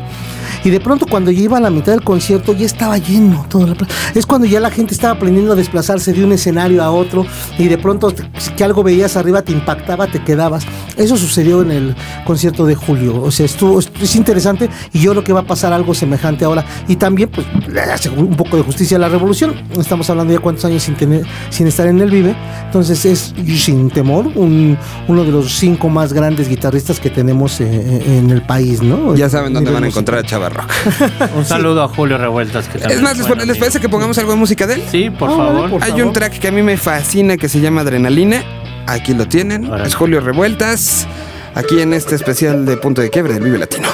Y 0.65 0.71
de 0.71 0.81
pronto 0.81 1.07
cuando 1.07 1.31
ya 1.31 1.43
iba 1.43 1.59
a 1.59 1.61
la 1.61 1.71
mitad 1.71 1.93
del 1.93 2.03
concierto 2.03 2.53
ya 2.55 2.67
estaba 2.67 2.97
lleno 2.99 3.45
todo 3.49 3.67
la 3.67 3.75
pla- 3.75 3.89
Es 4.15 4.25
cuando 4.27 4.47
ya 4.47 4.61
la 4.61 4.71
gente 4.71 4.95
estaba 4.95 5.15
aprendiendo 5.15 5.53
a 5.53 5.57
desplazarse 5.95 6.13
de 6.13 6.25
un 6.25 6.33
escenario 6.33 6.83
a 6.83 6.91
otro 6.91 7.27
y 7.59 7.69
de 7.69 7.79
pronto 7.79 8.13
que 8.57 8.65
algo 8.65 8.83
veías 8.83 9.17
arriba 9.17 9.43
te 9.43 9.53
impactaba, 9.53 10.07
te 10.07 10.23
quedabas. 10.23 10.65
Eso 10.97 11.17
sucedió 11.17 11.63
en 11.63 11.71
el 11.71 11.97
concierto 12.25 12.67
de 12.67 12.75
Julio. 12.75 13.23
O 13.23 13.31
sea, 13.31 13.47
estuvo, 13.47 13.79
es 13.81 14.17
interesante 14.17 14.69
y 14.93 15.01
yo 15.01 15.13
creo 15.13 15.25
que 15.25 15.33
va 15.33 15.41
a 15.41 15.47
pasar 15.47 15.73
algo 15.73 15.95
semejante 15.95 16.45
ahora. 16.45 16.65
Y 16.89 16.97
también, 16.97 17.29
pues, 17.31 17.47
le 17.69 17.81
hace 17.81 18.09
un 18.11 18.37
poco 18.37 18.57
de 18.57 18.63
justicia 18.63 18.97
a 18.97 19.01
la 19.01 19.09
revolución. 19.09 19.55
Estamos 19.79 20.09
hablando 20.11 20.33
ya 20.33 20.41
cuántos 20.41 20.65
años 20.65 20.83
sin 20.83 20.95
tener, 20.95 21.25
sin 21.51 21.67
estar 21.67 21.87
en 21.87 22.01
el 22.01 22.11
Vive. 22.11 22.35
Entonces 22.67 23.05
es, 23.05 23.35
sin 23.57 23.91
temor, 23.91 24.27
un- 24.35 24.77
uno 25.09 25.25
de 25.25 25.31
los 25.31 25.53
cinco 25.57 25.89
más 25.89 26.13
grandes 26.13 26.49
guitarristas 26.49 27.01
que 27.01 27.11
tenemos 27.11 27.61
eh, 27.61 28.03
en 28.19 28.31
el 28.31 28.43
país, 28.43 28.83
¿no? 28.83 29.15
Ya 29.15 29.29
saben 29.29 29.53
dónde 29.53 29.71
van 29.71 29.85
a 29.85 29.89
encontrar 29.89 30.19
a 30.21 30.23
Chava 30.25 30.49
Rock. 30.49 30.71
Un 31.37 31.45
saludo 31.45 31.83
a 31.83 31.89
Julio 31.89 32.19
Revueltas. 32.19 32.69
Que 32.69 32.79
Es 32.79 33.01
más, 33.03 33.17
¿les, 33.19 33.47
¿les 33.47 33.59
parece 33.59 33.81
que 33.81 33.89
pongamos 33.89 34.17
algo 34.19 34.33
de 34.33 34.37
música 34.39 34.67
de 34.67 34.75
él? 34.75 34.83
Sí, 34.91 35.11
por 35.11 35.29
Ah, 35.31 35.37
favor. 35.37 35.55
vale, 35.55 35.69
por 35.69 35.83
Hay 35.85 35.91
favor. 35.91 36.07
un 36.07 36.13
track 36.15 36.39
que 36.39 36.49
a 36.49 36.51
mí 36.51 36.63
me 36.63 36.79
fascina 36.79 37.37
que 37.37 37.47
se 37.47 37.61
llama 37.61 37.83
Adrenalina. 37.83 38.43
Aquí 38.87 39.13
lo 39.13 39.29
tienen. 39.29 39.71
Es 39.85 39.95
Julio 39.95 40.21
Revueltas. 40.21 41.07
Aquí 41.55 41.79
en 41.83 41.93
este 41.93 42.15
especial 42.15 42.65
de 42.65 42.79
Punto 42.79 43.03
de 43.03 43.11
Quiebre 43.11 43.35
del 43.35 43.45
Vive 43.45 43.59
Latino. 43.59 43.89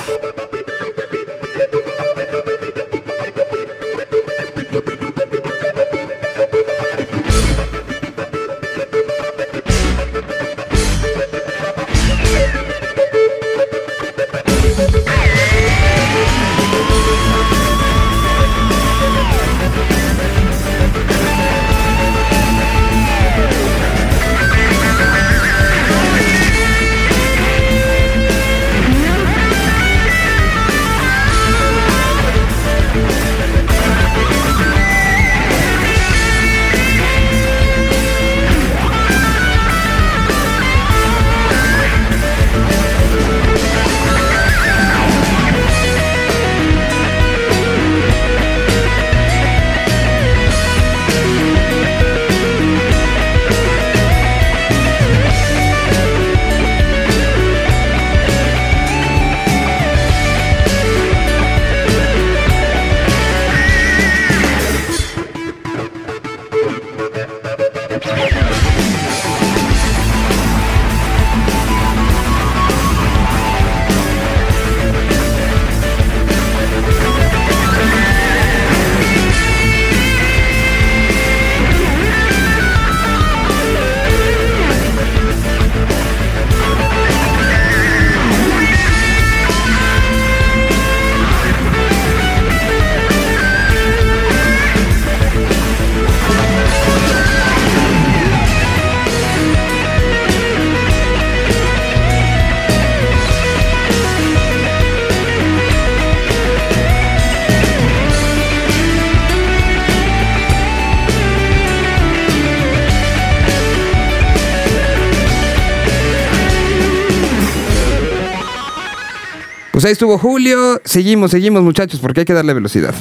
Pues 119.81 119.87
ahí 119.87 119.93
estuvo 119.93 120.19
Julio. 120.19 120.79
Seguimos, 120.85 121.31
seguimos, 121.31 121.63
muchachos, 121.63 122.01
porque 122.01 122.21
hay 122.21 122.27
que 122.27 122.35
darle 122.35 122.53
velocidad. 122.53 122.95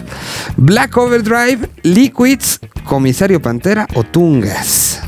Black 0.56 0.96
Overdrive, 0.96 1.70
Liquids, 1.84 2.62
Comisario 2.86 3.42
Pantera 3.42 3.86
o 3.96 4.06
Tungas. 4.06 5.02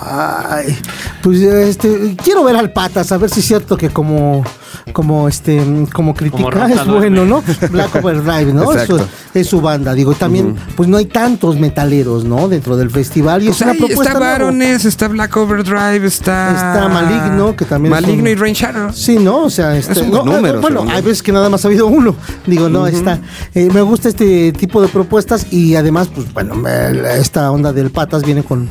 Ay, 0.00 0.74
pues 1.22 1.42
este, 1.42 2.16
quiero 2.24 2.42
ver 2.42 2.56
al 2.56 2.72
Patas, 2.72 3.12
a 3.12 3.18
ver 3.18 3.28
si 3.28 3.40
es 3.40 3.46
cierto 3.46 3.76
que 3.76 3.90
como, 3.90 4.46
como 4.92 5.28
este, 5.28 5.60
como 5.92 6.14
critica 6.14 6.48
Rata 6.48 6.74
es 6.82 6.86
bueno, 6.86 7.24
¿no? 7.24 7.42
Black 7.70 7.96
Overdrive, 7.96 8.52
¿no? 8.52 8.72
Es 8.72 8.86
su, 8.86 9.00
es 9.34 9.46
su 9.48 9.60
banda, 9.60 9.92
digo, 9.94 10.12
y 10.12 10.14
también, 10.14 10.54
pues 10.76 10.88
no 10.88 10.96
hay 10.96 11.06
tantos 11.06 11.58
metaleros, 11.58 12.24
¿no? 12.24 12.48
Dentro 12.48 12.76
del 12.76 12.90
festival 12.90 13.42
y 13.42 13.46
Pues 13.46 13.56
es 13.56 13.62
una 13.62 13.74
propuesta 13.74 14.04
está 14.04 14.18
nueva. 14.18 14.32
Barones, 14.32 14.84
está 14.84 15.08
Black 15.08 15.36
Overdrive, 15.36 16.06
está. 16.06 16.52
Está 16.54 16.88
Maligno, 16.88 17.56
que 17.56 17.64
también 17.64 17.92
es 17.94 18.00
Maligno 18.00 18.22
un- 18.22 18.28
y 18.28 18.34
Rain 18.36 18.54
Shadow. 18.54 18.92
Sí, 18.92 19.18
¿no? 19.18 19.44
O 19.44 19.50
sea, 19.50 19.76
este, 19.76 19.92
Es 19.92 19.98
un 19.98 20.10
no, 20.12 20.22
buen 20.22 20.36
número, 20.36 20.60
bueno, 20.60 20.86
hay 20.88 21.02
veces 21.02 21.22
que 21.22 21.32
nada 21.32 21.48
más 21.48 21.64
ha 21.64 21.68
habido 21.68 21.88
uno. 21.88 22.14
Digo, 22.46 22.68
no, 22.68 22.86
está. 22.86 23.18
eh, 23.54 23.68
me 23.74 23.82
gusta 23.82 24.08
este 24.08 24.52
tipo 24.52 24.80
de 24.80 24.88
propuestas 24.88 25.52
y 25.52 25.74
además, 25.74 26.08
pues 26.14 26.32
bueno, 26.32 26.54
me- 26.54 27.16
esta 27.18 27.50
onda 27.50 27.72
del 27.72 27.90
patas 27.90 28.22
viene 28.22 28.44
con, 28.44 28.68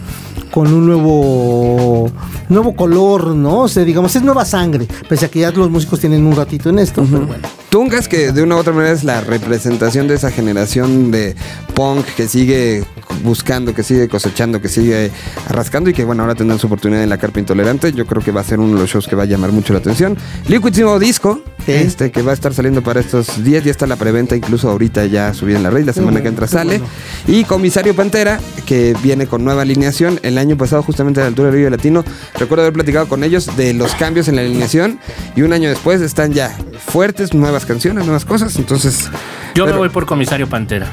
con 0.56 0.74
un 0.74 0.88
nuevo 0.88 2.10
nuevo 2.48 2.76
color, 2.78 3.36
¿no? 3.36 3.64
O 3.64 3.68
sea, 3.68 3.84
digamos, 3.84 4.16
es 4.16 4.24
nueva 4.24 4.46
sangre. 4.46 4.88
Pese 5.10 5.26
a 5.26 5.30
que 5.30 5.40
ya 5.42 5.52
los 5.52 5.70
músicos 5.70 6.00
tienen 6.00 6.26
un 6.26 6.34
ratito 6.34 6.70
en 6.70 6.80
esto, 6.80 7.06
pero 7.12 7.28
bueno. 7.28 7.46
Tungas, 7.70 8.08
que 8.08 8.32
de 8.32 8.42
una 8.42 8.56
u 8.56 8.60
otra 8.60 8.72
manera 8.72 8.94
es 8.94 9.04
la 9.04 9.20
representación 9.20 10.08
de 10.08 10.16
esa 10.16 10.32
generación 10.32 11.12
de 11.12 11.36
punk 11.74 12.06
que 12.16 12.30
sigue 12.30 12.86
buscando, 13.24 13.74
que 13.74 13.84
sigue 13.84 14.08
cosechando, 14.08 14.62
que 14.62 14.70
sigue 14.70 15.12
rascando 15.50 15.90
y 15.90 15.94
que 15.94 16.04
bueno, 16.06 16.24
ahora 16.24 16.36
tendrán 16.36 16.60
su 16.60 16.68
oportunidad 16.68 17.04
en 17.04 17.10
la 17.10 17.18
carpa 17.18 17.40
intolerante. 17.40 17.92
Yo 17.94 18.06
creo 18.06 18.22
que 18.24 18.32
va 18.32 18.42
a 18.42 18.44
ser 18.44 18.60
uno 18.60 18.76
de 18.76 18.82
los 18.82 18.90
shows 18.90 19.08
que 19.08 19.16
va 19.16 19.24
a 19.24 19.26
llamar 19.26 19.52
mucho 19.52 19.74
la 19.74 19.80
atención. 19.80 20.18
Liquid 20.48 20.76
nuevo 20.78 21.00
disco, 21.00 21.42
Sí. 21.66 21.72
este 21.72 22.12
que 22.12 22.22
va 22.22 22.32
a 22.32 22.34
estar 22.34 22.54
saliendo 22.54 22.84
para 22.84 23.00
estos 23.00 23.44
días, 23.44 23.64
ya 23.64 23.72
está 23.72 23.88
la 23.88 23.96
preventa, 23.96 24.36
incluso 24.36 24.70
ahorita 24.70 25.06
ya 25.06 25.34
subí 25.34 25.56
en 25.56 25.64
la 25.64 25.72
red, 25.72 25.86
la 25.86 25.94
semana 25.94 26.22
que 26.22 26.28
entra 26.28 26.48
sale. 26.48 26.80
Y 27.28 27.44
Comisario 27.44 27.96
Pantera, 27.96 28.40
que 28.68 28.96
viene 29.02 29.26
con 29.28 29.44
nueva 29.44 29.64
alineación. 29.64 30.20
El 30.22 30.38
año 30.38 30.58
pasado, 30.58 30.84
justamente 30.84 31.20
a 31.22 31.24
la 31.24 31.28
altura 31.30 31.48
del 31.50 31.58
Río 31.58 31.70
Latino, 31.70 32.04
recuerdo 32.38 32.64
haber 32.64 32.74
platicado 32.74 33.08
con 33.08 33.24
ellos 33.24 33.56
de 33.58 33.74
los 33.74 33.96
cambios 33.96 34.28
en 34.28 34.36
la 34.36 34.42
alineación. 34.44 35.00
Y 35.36 35.42
un 35.42 35.54
año 35.54 35.70
después 35.70 36.02
están 36.02 36.34
ya 36.34 36.56
fuertes, 36.86 37.34
nuevas 37.34 37.66
canciones, 37.66 38.06
nuevas 38.06 38.26
cosas. 38.26 38.56
Entonces, 38.58 39.10
Yo 39.56 39.66
me 39.66 39.72
voy 39.74 39.90
por 39.90 40.06
Comisario 40.06 40.48
Pantera. 40.48 40.88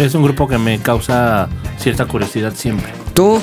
Es 0.00 0.14
un 0.14 0.22
grupo 0.22 0.48
que 0.48 0.58
me 0.58 0.78
causa 0.78 1.48
cierta 1.78 2.06
curiosidad 2.06 2.52
siempre. 2.54 2.92
tú, 3.14 3.40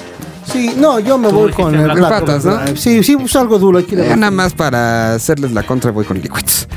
Sí, 0.52 0.74
no, 0.78 1.00
yo 1.00 1.18
me 1.18 1.28
voy 1.28 1.52
con 1.52 1.76
el 1.76 1.84
Black 1.84 1.98
Black 1.98 2.10
Patas, 2.22 2.46
¿no? 2.46 2.58
Sí, 2.78 3.04
sí, 3.04 3.18
pues 3.18 3.36
algo 3.36 3.60
duro. 3.60 3.80
Hay 3.80 3.84
que 3.84 3.96
ir 3.96 4.02
a 4.02 4.14
eh, 4.14 4.16
nada 4.16 4.32
más 4.32 4.54
para 4.54 5.14
hacerles 5.14 5.52
la 5.52 5.64
contra, 5.64 5.92
voy 5.92 6.06
con 6.06 6.18
Liquids. 6.22 6.70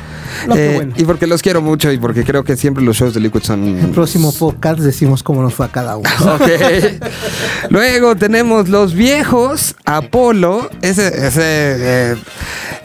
No, 0.45 0.55
Eh, 0.55 0.73
bueno. 0.75 0.93
Y 0.97 1.05
porque 1.05 1.25
los 1.25 1.41
quiero 1.41 1.61
mucho 1.61 1.89
y 1.91 1.97
porque 1.97 2.25
creo 2.25 2.43
que 2.43 2.57
siempre 2.57 2.83
los 2.83 2.97
shows 2.97 3.13
de 3.13 3.21
Liquid 3.21 3.41
son. 3.43 3.63
El 3.79 3.89
próximo 3.91 4.33
podcast 4.33 4.79
decimos 4.79 5.23
cómo 5.23 5.41
nos 5.41 5.53
fue 5.53 5.67
a 5.67 5.69
cada 5.69 5.95
uno. 5.97 6.09
Ok. 6.35 6.49
Luego 7.69 8.15
tenemos 8.17 8.67
los 8.67 8.93
viejos, 8.93 9.75
Apolo, 9.85 10.69
ese, 10.81 11.07
ese 11.07 11.41
eh, 12.11 12.15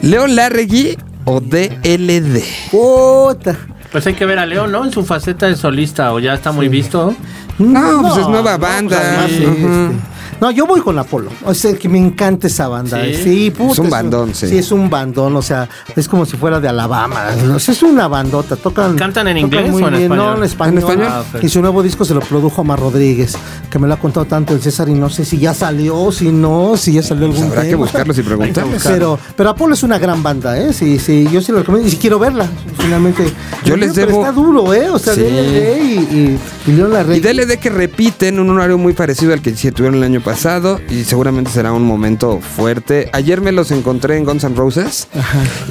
León 0.01 0.35
Larregui 0.35 0.97
o 1.25 1.41
DLD. 1.41 2.43
Puta. 2.71 3.57
Pues 3.91 4.05
hay 4.05 4.13
que 4.13 4.25
ver 4.25 4.39
a 4.39 4.45
León, 4.45 4.71
¿no? 4.71 4.83
En 4.83 4.91
su 4.91 5.03
faceta 5.05 5.47
de 5.47 5.55
solista, 5.55 6.13
o 6.13 6.19
ya 6.19 6.33
está 6.33 6.51
muy 6.51 6.67
visto. 6.67 7.15
No, 7.59 8.01
pues 8.01 8.17
es 8.17 8.27
nueva 8.27 8.57
banda. 8.57 8.97
pues 8.97 9.07
además, 9.07 9.31
Ujú. 9.31 9.65
este, 9.65 9.95
No, 10.39 10.51
yo 10.51 10.67
voy 10.67 10.81
con 10.81 10.99
Apolo. 10.99 11.31
O 11.45 11.53
sea, 11.55 11.73
que 11.73 11.89
me 11.89 11.97
encanta 11.97 12.45
esa 12.45 12.67
banda. 12.67 13.03
Sí. 13.03 13.15
Sí, 13.23 13.51
puta, 13.51 13.73
Es 13.73 13.79
un 13.79 13.89
bandón, 13.89 14.35
sí. 14.35 14.47
Sí, 14.47 14.57
es 14.59 14.71
un 14.71 14.87
bandón. 14.87 15.35
O 15.35 15.41
sea, 15.41 15.67
es 15.95 16.07
como 16.07 16.27
si 16.27 16.37
fuera 16.37 16.59
de 16.59 16.67
Alabama. 16.69 17.29
O 17.55 17.57
sea, 17.57 17.73
es 17.73 17.81
una 17.81 18.07
bandota. 18.07 18.55
Tocan. 18.55 18.95
¿Cantan 18.95 19.27
en 19.29 19.37
tocan 19.49 19.65
inglés 19.65 19.71
muy 19.71 19.81
o 19.81 19.87
en 19.87 19.93
bien. 19.93 20.03
español? 20.03 20.25
No, 20.33 20.37
en 20.37 20.43
español. 20.43 20.73
¿En 20.73 20.77
español? 20.79 21.07
Ah. 21.09 21.23
Y 21.41 21.49
su 21.49 21.59
nuevo 21.61 21.81
disco 21.81 22.05
se 22.05 22.13
lo 22.13 22.19
produjo 22.19 22.61
Omar 22.61 22.79
Rodríguez, 22.79 23.35
que 23.71 23.79
me 23.79 23.87
lo 23.87 23.95
ha 23.95 23.97
contado 23.97 24.27
tanto 24.27 24.53
el 24.53 24.61
César 24.61 24.87
y 24.89 24.93
no 24.93 25.09
sé 25.09 25.25
si 25.25 25.39
ya 25.39 25.55
salió, 25.55 26.11
si 26.11 26.29
no, 26.31 26.77
si 26.77 26.93
ya 26.93 27.01
salió 27.01 27.25
algún 27.25 27.39
Pues 27.47 27.57
habrá 27.57 27.67
que 27.69 27.75
buscarlos 27.75 28.17
y 28.19 28.21
preguntarles. 28.21 28.83
Pero, 28.85 29.17
pero 29.35 29.49
Apolo 29.49 29.73
es 29.73 29.81
una 29.81 29.97
gran 29.97 30.21
banda, 30.21 30.55
¿eh? 30.59 30.71
Sí, 30.71 30.99
sí, 30.99 31.27
yo 31.31 31.41
sí 31.41 31.51
lo 31.51 31.59
recomiendo. 31.59 31.87
Y 31.87 31.91
si 31.91 31.97
quiero 31.97 32.19
verla, 32.19 32.45
finalmente. 32.77 33.23
Yo 33.65 33.75
les 33.75 33.91
Pero 33.93 34.11
debo- 34.11 34.19
Está 34.19 34.31
duro, 34.33 34.71
¿eh? 34.71 34.87
O 34.91 34.99
sea, 34.99 35.15
Sí. 35.15 35.21
DLD 35.21 35.79
y, 35.83 35.93
y, 36.15 36.39
y 36.67 36.71
León 36.71 36.93
Larregui. 36.93 37.17
Y 37.17 37.21
DLD 37.33 37.57
que 37.59 37.69
repiten 37.69 38.39
un 38.39 38.49
horario 38.51 38.77
muy 38.77 38.93
parecido 38.93 39.33
al 39.33 39.41
que 39.41 39.55
sí 39.55 39.71
tuvieron 39.71 39.97
el 39.97 40.03
año 40.03 40.21
pasado 40.21 40.79
y 40.89 41.03
seguramente 41.05 41.49
será 41.51 41.71
un 41.73 41.83
momento 41.83 42.39
fuerte. 42.39 43.09
Ayer 43.13 43.41
me 43.41 43.51
los 43.51 43.71
encontré 43.71 44.17
en 44.17 44.25
Guns 44.25 44.43
N' 44.43 44.55
Roses 44.55 45.07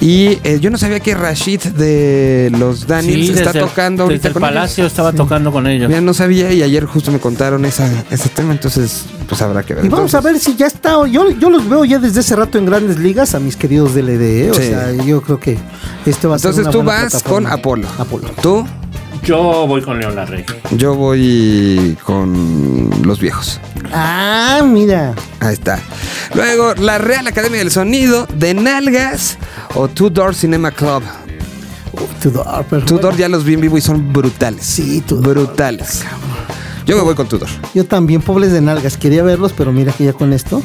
y 0.00 0.38
eh, 0.44 0.58
yo 0.60 0.70
no 0.70 0.78
sabía 0.78 1.00
que 1.00 1.14
Rashid 1.14 1.60
de 1.60 2.50
los 2.58 2.86
Daniels 2.86 3.26
Sí, 3.26 3.32
está 3.32 3.52
desde- 3.52 3.60
tocando 3.60 4.02
ahorita 4.04 4.16
Desde 4.18 4.28
el 4.28 4.32
con 4.34 4.40
Palacio 4.42 4.82
ellos. 4.84 4.92
estaba 4.92 5.12
tocando 5.12 5.52
con 5.52 5.66
ellos. 5.66 5.90
Ya 5.90 6.00
no 6.00 6.14
sabía 6.14 6.52
y 6.52 6.62
ayer 6.62 6.84
justo 6.86 7.12
me 7.12 7.18
contaron 7.20 7.64
esa, 7.64 7.88
ese 8.10 8.28
tema, 8.28 8.52
entonces 8.52 9.04
pues 9.28 9.40
habrá 9.42 9.62
que 9.62 9.74
ver. 9.74 9.84
Y 9.84 9.88
vamos 9.88 10.14
a 10.14 10.20
ver 10.20 10.38
si 10.38 10.56
ya 10.56 10.66
está. 10.66 11.06
Yo, 11.06 11.30
yo 11.30 11.50
los 11.50 11.68
veo 11.68 11.84
ya 11.84 11.98
desde 11.98 12.20
hace 12.20 12.34
rato 12.36 12.58
en 12.58 12.66
grandes 12.66 12.98
ligas 12.98 13.34
a 13.34 13.40
mis 13.40 13.56
queridos 13.56 13.94
DLD. 13.94 14.46
¿eh? 14.46 14.50
O 14.50 14.54
Sí. 14.54 14.62
sea, 14.62 14.92
yo 15.04 15.20
creo 15.20 15.38
que 15.40 15.58
este 16.06 16.26
va 16.26 16.36
a 16.36 16.38
ser 16.38 16.50
Entonces 16.50 16.72
tú 16.72 16.78
buena 16.82 17.02
vas 17.02 17.10
plataforma. 17.12 17.48
con 17.50 17.58
Apolo. 17.58 17.88
Apolo. 17.98 18.30
Tú, 18.40 18.66
Yo 19.26 19.66
voy 19.66 19.82
con 19.82 19.98
León 19.98 20.14
Larrey. 20.14 20.44
yo 20.72 20.94
voy 20.94 21.96
con 22.04 22.90
los 23.02 23.18
viejos. 23.18 23.60
Ah, 23.92 24.62
mira. 24.64 25.14
Ahí 25.40 25.54
está. 25.54 25.80
Luego, 26.34 26.74
la 26.74 26.98
Real 26.98 27.26
Academia 27.26 27.58
del 27.58 27.70
Sonido, 27.70 28.26
de 28.34 28.54
Nalgas 28.54 29.36
o 29.74 29.88
Two 29.88 30.10
Door 30.10 30.34
Cinema 30.34 30.70
Club. 30.70 31.02
Tudor, 32.22 32.64
pero 32.68 32.84
Tudor 32.84 33.16
ya 33.16 33.28
los 33.28 33.44
vi 33.44 33.54
en 33.54 33.62
vivo 33.62 33.78
y 33.78 33.80
son 33.80 34.12
brutales. 34.12 34.64
Sí, 34.64 35.00
Tudor. 35.00 35.34
Brutales. 35.34 36.02
Yo 36.86 36.96
me 36.96 37.02
voy 37.02 37.14
con 37.14 37.26
Tudor. 37.28 37.48
Yo 37.74 37.84
también, 37.84 38.22
pobres 38.22 38.52
de 38.52 38.60
nalgas. 38.60 38.96
Quería 38.96 39.22
verlos, 39.22 39.52
pero 39.56 39.72
mira 39.72 39.92
que 39.92 40.04
ya 40.04 40.12
con 40.12 40.32
esto. 40.32 40.62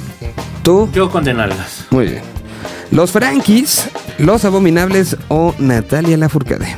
Tú, 0.63 0.87
Yo 0.93 1.09
con 1.09 1.23
De 1.23 1.33
Nalgas. 1.33 1.85
muy 1.89 2.05
bien. 2.05 2.21
Los 2.91 3.11
Frankies, 3.11 3.87
Los 4.19 4.45
Abominables 4.45 5.17
o 5.29 5.55
Natalia 5.57 6.17
Lafourcade. 6.17 6.75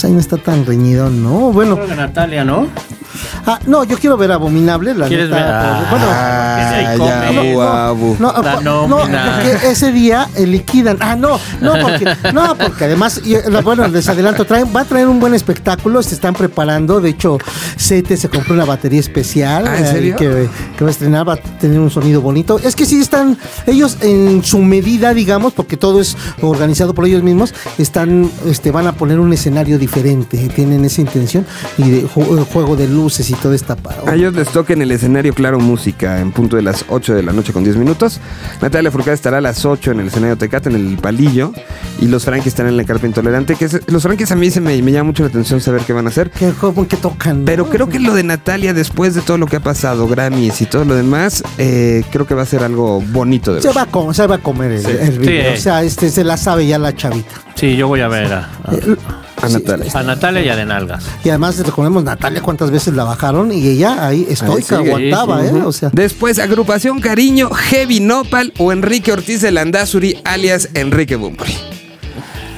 Pues 0.00 0.06
ahí 0.06 0.14
no 0.14 0.20
está 0.20 0.38
tan 0.38 0.64
reñido, 0.64 1.10
¿no? 1.10 1.52
Bueno, 1.52 1.74
Creo 1.74 1.88
que 1.88 1.94
Natalia, 1.94 2.42
¿no? 2.42 2.68
Ah, 3.46 3.58
no, 3.66 3.84
yo 3.84 3.98
quiero 3.98 4.16
ver 4.16 4.32
Abominable, 4.32 4.94
la 4.94 5.06
¿Quieres 5.08 5.28
neta, 5.30 5.78
ver? 5.80 5.90
bueno, 5.90 6.06
Ah, 6.08 6.70
ahí 6.74 6.84
ya, 6.84 7.26
come. 7.26 7.50
abu, 7.50 7.62
abu. 7.62 8.16
No, 8.18 8.86
no, 8.88 8.98
porque 8.98 9.70
ese 9.70 9.92
día 9.92 10.28
eh, 10.36 10.46
liquidan. 10.46 10.96
Ah, 11.00 11.16
no, 11.16 11.38
no, 11.60 11.72
porque, 11.80 12.06
no, 12.32 12.54
porque 12.56 12.84
además, 12.84 13.20
eh, 13.24 13.42
bueno, 13.62 13.86
les 13.88 14.08
adelanto, 14.08 14.44
traen, 14.44 14.68
va 14.74 14.80
a 14.82 14.84
traer 14.84 15.08
un 15.08 15.20
buen 15.20 15.34
espectáculo, 15.34 16.02
se 16.02 16.14
están 16.14 16.34
preparando. 16.34 17.00
De 17.00 17.10
hecho, 17.10 17.38
Sete 17.76 18.16
se 18.16 18.28
compró 18.28 18.54
una 18.54 18.64
batería 18.64 19.00
especial 19.00 19.66
Ah, 19.66 19.78
¿en 19.78 19.84
eh, 19.84 19.90
serio? 19.90 20.16
que, 20.16 20.48
que 20.76 20.84
va 20.84 20.88
a 20.88 20.92
estrenar, 20.92 21.28
va 21.28 21.34
a 21.34 21.36
tener 21.36 21.78
un 21.80 21.90
sonido 21.90 22.20
bonito. 22.20 22.58
Es 22.62 22.76
que 22.76 22.86
sí 22.86 23.00
están, 23.00 23.36
ellos 23.66 23.98
en 24.00 24.42
su 24.44 24.58
medida, 24.58 25.14
digamos, 25.14 25.52
porque 25.52 25.76
todo 25.76 26.00
es 26.00 26.16
organizado 26.42 26.94
por 26.94 27.06
ellos 27.06 27.22
mismos, 27.22 27.54
están, 27.78 28.30
este, 28.46 28.70
van 28.70 28.86
a 28.86 28.92
poner 28.92 29.18
un 29.20 29.32
escenario 29.32 29.78
diferente, 29.78 30.36
tienen 30.54 30.84
esa 30.84 31.00
intención 31.00 31.46
y 31.78 31.90
de 31.90 32.06
ju- 32.08 32.44
juego 32.52 32.76
de 32.76 32.86
luces 33.10 33.28
y 33.28 33.34
toda 33.34 33.56
esta 33.56 33.74
pa- 33.74 33.96
A 34.06 34.14
ellos 34.14 34.34
les 34.34 34.48
toca 34.50 34.72
en 34.72 34.82
el 34.82 34.92
escenario 34.92 35.34
Claro 35.34 35.58
Música 35.58 36.20
en 36.20 36.30
punto 36.30 36.54
de 36.54 36.62
las 36.62 36.84
8 36.88 37.12
de 37.14 37.24
la 37.24 37.32
noche 37.32 37.52
con 37.52 37.64
10 37.64 37.76
minutos. 37.76 38.20
Natalia 38.62 38.82
Lafourcade 38.84 39.14
estará 39.14 39.38
a 39.38 39.40
las 39.40 39.64
8 39.64 39.90
en 39.90 39.98
el 40.00 40.06
escenario 40.06 40.38
Tecate, 40.38 40.68
en 40.68 40.76
el 40.76 40.96
Palillo. 40.98 41.52
Y 42.00 42.06
los 42.06 42.24
Frankies 42.24 42.48
estarán 42.48 42.70
en 42.70 42.76
la 42.76 42.84
Carpa 42.84 43.06
Intolerante. 43.08 43.56
Que 43.56 43.64
es- 43.64 43.80
los 43.88 44.02
Frankies 44.04 44.30
a 44.30 44.36
mí 44.36 44.48
se 44.50 44.60
me, 44.60 44.80
me 44.80 44.92
llama 44.92 45.08
mucho 45.08 45.24
la 45.24 45.28
atención 45.28 45.60
saber 45.60 45.82
qué 45.82 45.92
van 45.92 46.06
a 46.06 46.10
hacer. 46.10 46.30
que, 46.30 46.52
como 46.52 46.86
que 46.86 46.96
tocan. 46.96 47.40
¿no? 47.40 47.44
Pero 47.46 47.68
creo 47.68 47.88
que 47.88 47.98
lo 47.98 48.14
de 48.14 48.22
Natalia, 48.22 48.72
después 48.74 49.14
de 49.16 49.22
todo 49.22 49.38
lo 49.38 49.46
que 49.46 49.56
ha 49.56 49.60
pasado, 49.60 50.06
Grammys 50.06 50.60
y 50.62 50.66
todo 50.66 50.84
lo 50.84 50.94
demás, 50.94 51.42
eh, 51.58 52.04
creo 52.12 52.26
que 52.28 52.34
va 52.34 52.42
a 52.42 52.46
ser 52.46 52.62
algo 52.62 53.00
bonito 53.00 53.52
de 53.54 53.60
Se 53.60 53.68
ver. 53.68 53.76
va 53.76 53.82
a 53.82 53.86
comer, 53.86 54.14
se 54.14 54.26
va 54.28 54.36
a 54.36 54.38
comer 54.38 54.70
el, 54.70 54.82
Sí. 54.84 54.90
el 55.00 55.18
video. 55.18 55.52
Sí. 55.52 55.58
O 55.58 55.60
sea, 55.60 55.82
este 55.82 56.10
se 56.10 56.22
la 56.22 56.36
sabe 56.36 56.66
ya 56.68 56.78
la 56.78 56.94
chavita. 56.94 57.34
Sí, 57.56 57.76
yo 57.76 57.88
voy 57.88 58.00
a 58.00 58.08
ver 58.08 58.32
a, 58.32 58.48
A 58.64 58.70
Natalia. 59.48 59.90
a, 59.94 60.02
Natalia 60.02 60.42
y 60.42 60.48
a 60.48 60.56
De 60.56 60.64
Nalgas. 60.66 61.04
Y 61.24 61.28
además 61.28 61.58
recordemos 61.64 62.04
Natalia 62.04 62.42
cuántas 62.42 62.70
veces 62.70 62.94
la 62.94 63.04
bajaron 63.04 63.52
y 63.52 63.66
ella 63.66 64.06
ahí 64.06 64.26
estoica, 64.28 64.78
sigue. 64.78 64.90
aguantaba, 64.90 65.42
Sí, 65.42 65.48
sí, 65.48 65.56
¿eh? 65.56 65.62
O 65.64 65.72
sea, 65.72 65.90
Después, 65.92 66.38
agrupación 66.38 67.00
Cariño, 67.00 67.50
Heavy 67.50 68.00
Nopal 68.00 68.52
o 68.58 68.72
Enrique 68.72 69.12
Ortiz 69.12 69.40
de 69.42 69.50
Landazuri, 69.50 70.20
alias 70.24 70.68
Enrique 70.74 71.16
Bumburi. 71.16 71.79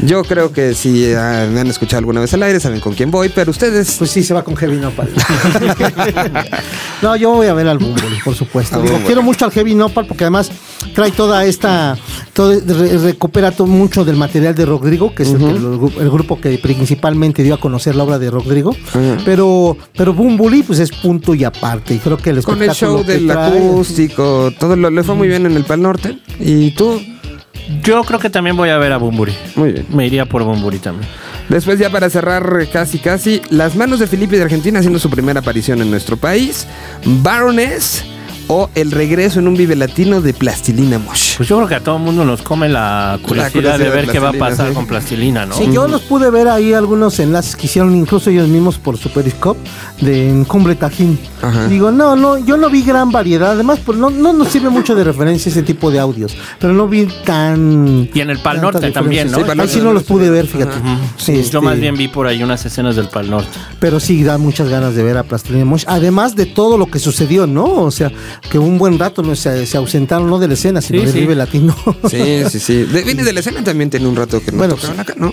Yo 0.02 0.22
creo 0.24 0.52
que 0.52 0.74
si 0.74 1.12
ah, 1.14 1.46
me 1.52 1.60
han 1.60 1.68
escuchado 1.68 1.98
alguna 1.98 2.20
vez 2.20 2.34
al 2.34 2.42
aire, 2.42 2.58
saben 2.60 2.80
con 2.80 2.94
quién 2.94 3.10
voy, 3.10 3.28
pero 3.28 3.50
ustedes. 3.50 3.96
pues 3.98 4.10
sí, 4.10 4.22
se 4.22 4.34
va 4.34 4.42
con 4.42 4.56
Heavy 4.56 4.76
Nopal. 4.76 5.08
no, 7.02 7.16
yo 7.16 7.30
voy 7.32 7.46
a 7.46 7.54
ver 7.54 7.68
al 7.68 7.78
Bumburi, 7.78 8.18
por 8.24 8.34
supuesto. 8.34 8.76
A 8.78 8.82
Digo, 8.82 8.98
quiero 9.06 9.22
mucho 9.22 9.44
al 9.44 9.50
Heavy 9.52 9.74
Nopal 9.74 10.06
porque 10.06 10.24
además 10.24 10.50
trae 10.94 11.10
toda 11.10 11.44
esta, 11.44 11.96
todo, 12.32 12.52
re- 12.66 12.98
recupera 12.98 13.50
todo 13.52 13.66
mucho 13.66 14.04
del 14.04 14.16
material 14.16 14.54
de 14.54 14.66
Rodrigo, 14.66 15.14
que 15.14 15.22
es 15.24 15.30
el, 15.30 15.42
el 15.42 15.92
el 16.00 16.10
grupo 16.10 16.40
que 16.40 16.58
principalmente 16.58 17.42
dio 17.42 17.54
a 17.54 17.60
conocer 17.60 17.94
la 17.94 18.04
obra 18.04 18.18
de 18.18 18.30
Rodrigo. 18.30 18.74
Pero, 19.24 19.76
pero 19.96 20.12
Bumburi, 20.14 20.62
pues 20.62 20.78
es 20.78 20.90
punto 20.90 21.34
y 21.34 21.44
aparte. 21.44 21.94
Y 21.94 21.98
creo 21.98 22.16
que 22.16 22.30
el 22.30 22.42
con 22.42 22.62
el 22.62 22.70
show 22.72 23.02
del 23.04 23.26
trae- 23.28 23.48
acústico, 23.48 24.52
todo 24.58 24.76
lo, 24.76 24.90
le 24.90 25.02
fue 25.02 25.14
muy 25.14 25.28
bien 25.28 25.46
en 25.46 25.52
el 25.56 25.64
Pal 25.64 25.82
Norte. 25.82 26.18
Y 26.40 26.72
tú, 26.72 27.00
Yo 27.82 28.02
creo 28.04 28.18
que 28.18 28.30
también 28.30 28.56
voy 28.56 28.70
a 28.70 28.78
ver 28.78 28.92
a 28.92 28.98
Bumburi. 28.98 29.34
muy 29.56 29.72
bien. 29.72 29.86
Me 29.90 30.06
iría 30.06 30.26
por 30.26 30.44
Bumburi 30.44 30.78
también. 30.78 31.08
Después 31.48 31.78
ya 31.78 31.90
para 31.90 32.08
cerrar 32.08 32.66
casi 32.72 32.98
casi, 32.98 33.42
las 33.50 33.76
manos 33.76 33.98
de 33.98 34.06
Felipe 34.06 34.36
de 34.36 34.42
Argentina 34.42 34.78
haciendo 34.78 34.98
su 34.98 35.10
primera 35.10 35.40
aparición 35.40 35.82
en 35.82 35.90
nuestro 35.90 36.16
país, 36.16 36.66
Baroness 37.04 38.04
o 38.54 38.68
el 38.74 38.90
regreso 38.90 39.38
en 39.38 39.48
un 39.48 39.54
Vive 39.54 39.74
Latino 39.76 40.20
de 40.20 40.34
Plastilina 40.34 40.98
Mosh. 40.98 41.38
Pues 41.38 41.48
yo 41.48 41.56
creo 41.56 41.68
que 41.68 41.74
a 41.76 41.80
todo 41.80 41.96
el 41.96 42.02
mundo 42.02 42.22
nos 42.26 42.42
come 42.42 42.68
la 42.68 43.18
curiosidad, 43.22 43.50
curiosidad 43.50 43.78
de 43.78 43.84
de 43.84 43.90
ver 43.90 44.06
qué 44.08 44.18
va 44.18 44.28
a 44.28 44.32
pasar 44.34 44.68
sí. 44.68 44.74
con 44.74 44.86
plastilina, 44.86 45.46
¿no? 45.46 45.54
Sí, 45.54 45.70
yo 45.72 45.88
los 45.88 46.02
pude 46.02 46.30
ver 46.30 46.48
ahí 46.48 46.74
algunos 46.74 47.18
enlaces 47.18 47.56
que 47.56 47.64
hicieron 47.64 47.96
incluso 47.96 48.28
ellos 48.28 48.48
mismos 48.48 48.76
por 48.76 48.98
su 48.98 49.08
Periscope 49.10 49.58
de 50.02 50.28
en 50.28 50.44
Cumbre 50.44 50.74
Tajín. 50.74 51.18
Ajá. 51.40 51.66
Digo, 51.68 51.90
no, 51.90 52.14
no, 52.14 52.36
yo 52.36 52.58
no 52.58 52.68
vi 52.68 52.82
gran 52.82 53.10
variedad. 53.10 53.52
Además, 53.52 53.80
pues 53.84 53.96
no, 53.96 54.10
no 54.10 54.34
nos 54.34 54.48
sirve 54.48 54.68
mucho 54.68 54.94
de 54.94 55.04
referencia 55.04 55.48
ese 55.48 55.62
tipo 55.62 55.90
de 55.90 55.98
audios. 55.98 56.36
Pero 56.58 56.74
no 56.74 56.86
vi 56.86 57.08
tan. 57.24 58.10
Y 58.12 58.20
en 58.20 58.28
el 58.28 58.38
Pal 58.38 58.60
Norte 58.60 58.90
también. 58.90 59.30
¿no? 59.30 59.38
Ahí 59.38 59.68
sí 59.68 59.80
no 59.80 59.94
los 59.94 60.02
pude 60.02 60.28
ver, 60.28 60.46
fíjate. 60.46 60.76
Sí, 61.16 61.32
Este, 61.36 61.52
Yo 61.52 61.62
más 61.62 61.80
bien 61.80 61.96
vi 61.96 62.08
por 62.08 62.26
ahí 62.26 62.42
unas 62.42 62.64
escenas 62.66 62.96
del 62.96 63.08
Pal 63.08 63.30
Norte. 63.30 63.58
Pero 63.80 63.98
sí 63.98 64.22
da 64.22 64.36
muchas 64.36 64.68
ganas 64.68 64.94
de 64.94 65.02
ver 65.02 65.16
a 65.16 65.22
Plastilina 65.22 65.64
Mosh. 65.64 65.84
Además 65.86 66.36
de 66.36 66.46
todo 66.46 66.76
lo 66.76 66.86
que 66.86 66.98
sucedió, 66.98 67.46
¿no? 67.46 67.64
O 67.64 67.90
sea, 67.90 68.12
que 68.50 68.58
un 68.58 68.76
buen 68.76 68.98
rato 68.98 69.22
no 69.22 69.34
se, 69.36 69.66
se 69.66 69.76
ausentaron 69.76 70.28
no 70.28 70.38
de 70.38 70.48
la 70.48 70.54
escena, 70.54 70.80
sino 70.82 70.98
Sí, 71.00 71.04
del 71.06 71.14
sí. 71.14 71.20
Vive 71.20 71.34
Latino. 71.34 71.74
Sí, 72.10 72.42
sí, 72.50 72.60
sí. 72.60 72.74
De, 72.84 73.02
viene 73.02 73.24
de 73.24 73.32
la 73.32 73.40
escena 73.40 73.62
también 73.64 73.88
tiene 73.88 74.06
un 74.06 74.16
rato 74.16 74.42
que 74.44 74.50
no 74.52 74.58
Bueno, 74.58 74.74
tocaron 74.74 75.00
acá, 75.00 75.14
¿no? 75.16 75.32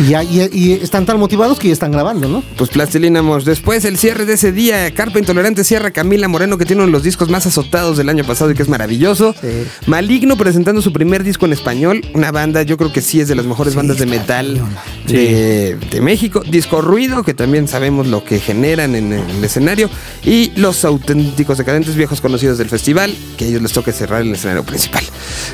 Y, 0.00 0.14
y- 0.14 0.50
y 0.52 0.72
están 0.72 1.06
tan 1.06 1.18
motivados 1.18 1.58
que 1.58 1.68
ya 1.68 1.72
están 1.72 1.92
grabando, 1.92 2.28
¿no? 2.28 2.42
Pues 2.56 2.70
Plastilina 2.70 3.22
Mosh. 3.22 3.44
Después, 3.44 3.84
el 3.84 3.96
cierre 3.96 4.26
de 4.26 4.34
ese 4.34 4.52
día, 4.52 4.92
Carpa 4.94 5.18
Intolerante 5.18 5.64
cierra 5.64 5.90
Camila 5.92 6.28
Moreno, 6.28 6.58
que 6.58 6.64
tiene 6.66 6.82
uno 6.82 6.86
de 6.88 6.92
los 6.92 7.02
discos 7.02 7.28
más 7.30 7.46
azotados 7.46 7.96
del 7.96 8.08
año 8.08 8.24
pasado 8.24 8.50
y 8.50 8.54
que 8.54 8.62
es 8.62 8.68
maravilloso. 8.68 9.34
Sí. 9.40 9.48
Maligno 9.86 10.36
presentando 10.36 10.82
su 10.82 10.92
primer 10.92 11.24
disco 11.24 11.46
en 11.46 11.52
español. 11.52 12.02
Una 12.14 12.32
banda, 12.32 12.62
yo 12.62 12.76
creo 12.76 12.92
que 12.92 13.00
sí 13.00 13.20
es 13.20 13.28
de 13.28 13.34
las 13.34 13.46
mejores 13.46 13.74
bandas 13.74 13.98
de 13.98 14.06
metal 14.06 14.60
de, 15.06 15.76
de 15.90 16.00
México. 16.00 16.42
Disco 16.48 16.80
Ruido, 16.82 17.22
que 17.22 17.34
también 17.34 17.66
sabemos 17.68 18.06
lo 18.06 18.24
que 18.24 18.40
generan 18.40 18.94
en 18.94 19.12
el 19.12 19.42
escenario. 19.44 19.88
Y 20.24 20.52
los 20.56 20.84
auténticos 20.84 21.58
decadentes 21.58 21.94
viejos 21.96 22.20
conocidos 22.20 22.37
del 22.40 22.68
festival, 22.68 23.14
que 23.36 23.44
a 23.44 23.48
ellos 23.48 23.60
les 23.62 23.72
toca 23.72 23.90
cerrar 23.92 24.22
el 24.22 24.32
escenario 24.32 24.62
principal. 24.64 25.02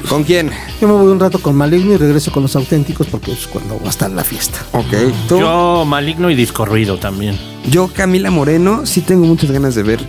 ¿Con 0.09 0.23
quién? 0.25 0.51
Yo 0.81 0.87
me 0.89 0.95
voy 0.95 1.07
un 1.11 1.19
rato 1.19 1.39
con 1.41 1.55
Maligno 1.57 1.95
y 1.95 1.97
regreso 1.97 2.31
con 2.31 2.43
los 2.43 2.55
auténticos 2.57 3.07
porque 3.07 3.33
es 3.33 3.47
cuando 3.47 3.81
va 3.81 3.87
a 3.87 3.91
estar 3.91 4.11
la 4.11 4.23
fiesta. 4.25 4.59
Ok. 4.73 4.93
¿Tú? 5.29 5.41
Yo, 5.41 5.85
maligno 5.87 6.31
y 6.31 6.35
disco 6.35 6.65
ruido 6.67 6.99
también. 6.99 7.39
Yo, 7.71 7.89
Camila 7.89 8.31
Moreno, 8.31 8.85
sí 8.85 9.01
tengo 9.01 9.25
muchas 9.27 9.51
ganas 9.51 9.75
de 9.75 9.83
ver 9.83 10.01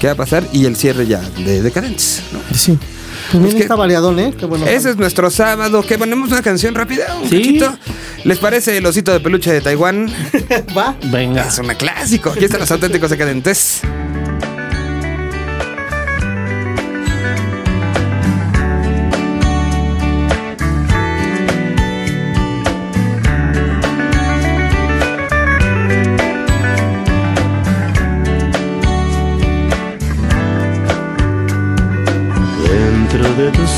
qué 0.00 0.06
va 0.06 0.14
a 0.14 0.16
pasar 0.16 0.44
y 0.52 0.64
el 0.64 0.76
cierre 0.76 1.06
ya 1.06 1.20
de 1.20 1.60
Decadentes. 1.62 2.22
¿no? 2.32 2.38
Sí. 2.56 2.78
También 3.30 3.50
Es 3.50 3.54
que- 3.56 3.62
está 3.62 3.76
variadón, 3.76 4.18
¿eh? 4.18 4.32
Qué 4.36 4.46
bueno. 4.46 4.66
Ese 4.66 4.90
es 4.90 4.96
nuestro 4.96 5.30
sábado. 5.30 5.82
Que 5.82 5.98
ponemos 5.98 6.30
una 6.32 6.42
canción 6.42 6.74
rápida, 6.74 7.14
un 7.22 7.28
Sí. 7.28 7.36
cachito. 7.36 7.78
¿Les 8.24 8.38
parece 8.38 8.76
el 8.78 8.86
osito 8.86 9.12
de 9.12 9.20
peluche 9.20 9.52
de 9.52 9.60
Taiwán? 9.60 10.10
Va. 10.76 10.96
Venga. 11.10 11.46
Es 11.46 11.58
una 11.58 11.74
clásico. 11.74 12.30
Aquí 12.30 12.44
están 12.46 12.60
los 12.60 12.70
auténticos 12.70 13.10
decadentes. 13.10 13.82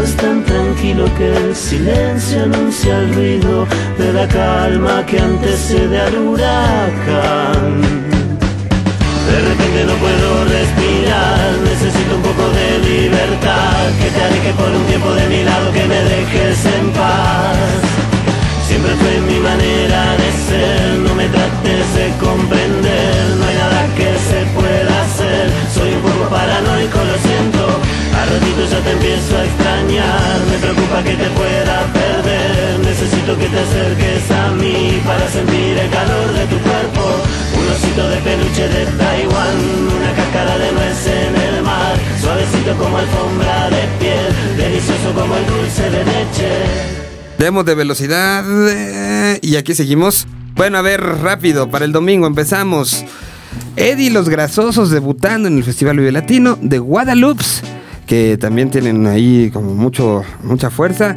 Es 0.00 0.16
tan 0.16 0.42
tranquilo 0.44 1.04
que 1.18 1.36
el 1.36 1.54
silencio 1.54 2.44
anuncia 2.44 2.98
el 2.98 3.14
ruido 3.14 3.66
de 3.98 4.12
la 4.12 4.26
calma 4.26 5.04
que 5.04 5.18
antecede 5.18 6.00
al 6.00 6.16
huracán. 6.16 7.82
De 9.28 9.38
repente 9.48 9.84
no 9.86 9.94
puedo 9.96 10.44
respirar, 10.46 11.52
necesito 11.64 12.16
un 12.16 12.22
poco 12.22 12.48
de 12.50 12.78
libertad, 12.88 13.90
que 14.00 14.10
te 14.10 14.22
aleje 14.24 14.52
por 14.54 14.70
un 14.70 14.84
tiempo 14.86 15.12
de 15.12 15.28
mi 15.28 15.44
lado, 15.44 15.70
que 15.72 15.84
me 15.84 16.00
dejes 16.02 16.66
en 16.66 16.90
paz. 16.92 17.56
Siempre 18.66 18.92
fue 18.94 19.20
mi 19.30 19.38
manera 19.40 20.16
de 20.16 20.28
ser, 20.48 20.98
no 21.00 21.14
me 21.14 21.28
trates 21.28 21.94
de 21.94 22.08
comprender, 22.18 23.36
no 23.38 23.46
hay 23.46 23.56
nada 23.56 23.86
que 23.94 24.08
se 24.18 24.46
pueda 24.54 24.61
hacer, 25.12 25.50
soy 25.74 25.92
un 25.92 26.00
poco 26.00 26.24
paranoico, 26.30 26.98
lo 27.04 27.16
siento, 27.20 27.62
a 28.16 28.20
ratitos 28.24 28.70
ya 28.70 28.80
te 28.80 28.92
empiezo 28.92 29.36
a 29.36 29.44
extrañar, 29.44 30.36
me 30.50 30.56
preocupa 30.58 31.02
que 31.04 31.14
te 31.20 31.28
pueda 31.36 31.76
perder, 31.92 32.78
necesito 32.80 33.36
que 33.36 33.48
te 33.48 33.58
acerques 33.60 34.30
a 34.30 34.48
mí 34.56 35.02
para 35.04 35.28
sentir 35.28 35.76
el 35.76 35.90
calor 35.90 36.32
de 36.32 36.44
tu 36.46 36.58
cuerpo, 36.64 37.04
un 37.60 37.66
osito 37.68 38.08
de 38.08 38.16
peluche 38.24 38.68
de 38.68 38.86
Taiwán, 38.96 39.56
una 39.96 40.10
cáscara 40.16 40.56
de 40.58 40.72
nuez 40.72 41.06
en 41.06 41.32
el 41.36 41.62
mar, 41.62 41.94
suavecito 42.20 42.72
como 42.78 42.96
alfombra 42.96 43.68
de 43.68 43.82
piel, 44.00 44.56
delicioso 44.56 45.12
como 45.14 45.36
el 45.36 45.46
dulce 45.46 45.90
de 45.90 46.04
leche. 46.04 46.52
Demos 47.38 47.64
de 47.66 47.74
velocidad. 47.74 48.44
eh, 48.70 49.38
y 49.42 49.56
aquí 49.56 49.74
seguimos. 49.74 50.26
Bueno, 50.54 50.78
a 50.78 50.82
ver, 50.82 51.00
rápido. 51.00 51.68
Para 51.68 51.84
el 51.84 51.90
domingo 51.92 52.26
empezamos. 52.26 53.04
Eddie 53.76 54.10
los 54.10 54.28
Grasosos 54.28 54.90
debutando 54.90 55.48
en 55.48 55.56
el 55.56 55.64
Festival 55.64 55.98
Vive 55.98 56.12
Latino 56.12 56.58
de 56.60 56.78
Guadalupe. 56.78 57.44
Que 58.06 58.36
también 58.36 58.70
tienen 58.70 59.06
ahí 59.06 59.50
como 59.52 59.74
mucho, 59.74 60.22
mucha 60.42 60.70
fuerza. 60.70 61.14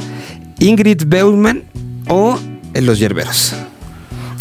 Ingrid 0.59 1.03
Beumann 1.07 1.63
o 2.07 2.39
Los 2.73 2.99
Yerberos. 2.99 3.53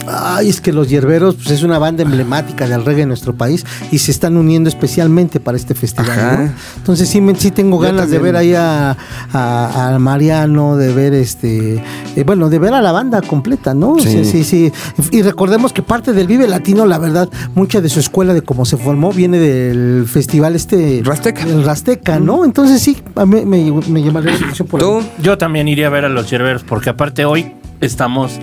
Ay, 0.07 0.49
es 0.49 0.61
que 0.61 0.73
los 0.73 0.89
hierberos 0.89 1.37
pues, 1.37 1.51
es 1.51 1.63
una 1.63 1.79
banda 1.79 2.03
emblemática 2.03 2.67
del 2.69 2.85
reggae 2.85 3.03
en 3.03 3.09
nuestro 3.09 3.35
país 3.35 3.65
y 3.91 3.99
se 3.99 4.11
están 4.11 4.37
uniendo 4.37 4.69
especialmente 4.69 5.41
para 5.41 5.57
este 5.57 5.75
festival. 5.75 6.39
¿no? 6.47 6.53
Entonces 6.77 7.09
sí, 7.09 7.21
me- 7.21 7.35
sí 7.35 7.51
tengo 7.51 7.79
ganas 7.79 8.11
de 8.11 8.19
ver 8.19 8.37
ahí 8.37 8.55
a, 8.55 8.97
a- 9.33 9.95
a 9.95 9.99
Mariano, 9.99 10.77
de 10.77 10.93
ver 10.93 11.15
este, 11.15 11.83
eh, 12.17 12.25
bueno, 12.25 12.49
de 12.51 12.59
ver 12.59 12.75
a 12.75 12.83
la 12.83 12.93
banda 12.93 13.21
completa, 13.23 13.75
¿no? 13.75 13.97
Sí. 13.99 14.25
Sí, 14.25 14.25
sí, 14.25 14.45
sí. 14.45 14.73
Y 15.11 15.23
recordemos 15.23 15.73
que 15.73 15.83
parte 15.83 16.13
del 16.13 16.27
Vive 16.27 16.47
Latino, 16.47 16.87
la 16.87 16.99
verdad, 16.99 17.29
mucha 17.55 17.81
de 17.81 17.89
su 17.89 18.01
escuela 18.01 18.35
de 18.35 18.43
cómo 18.43 18.65
se 18.65 18.77
formó 18.77 19.13
viene 19.13 19.39
del 19.39 20.07
festival 20.07 20.55
este 20.55 21.01
Rasteca. 21.05 21.43
el 21.45 21.65
Rasteca, 21.65 22.21
¿no? 22.21 22.45
Entonces 22.45 22.81
sí, 22.83 22.99
a 23.17 23.27
mí 23.27 23.45
me, 23.45 23.71
me 23.89 24.03
llamaría 24.03 24.33
la 24.33 24.37
atención 24.37 24.69
por 24.69 24.81
¿Tú? 24.81 24.99
ahí. 24.99 25.11
Yo 25.23 25.39
también 25.39 25.69
iría 25.69 25.87
a 25.87 25.91
ver 25.91 26.05
a 26.05 26.09
los 26.09 26.29
yerberos, 26.31 26.63
porque 26.63 26.91
aparte 26.91 27.25
hoy 27.25 27.53
estamos 27.87 28.39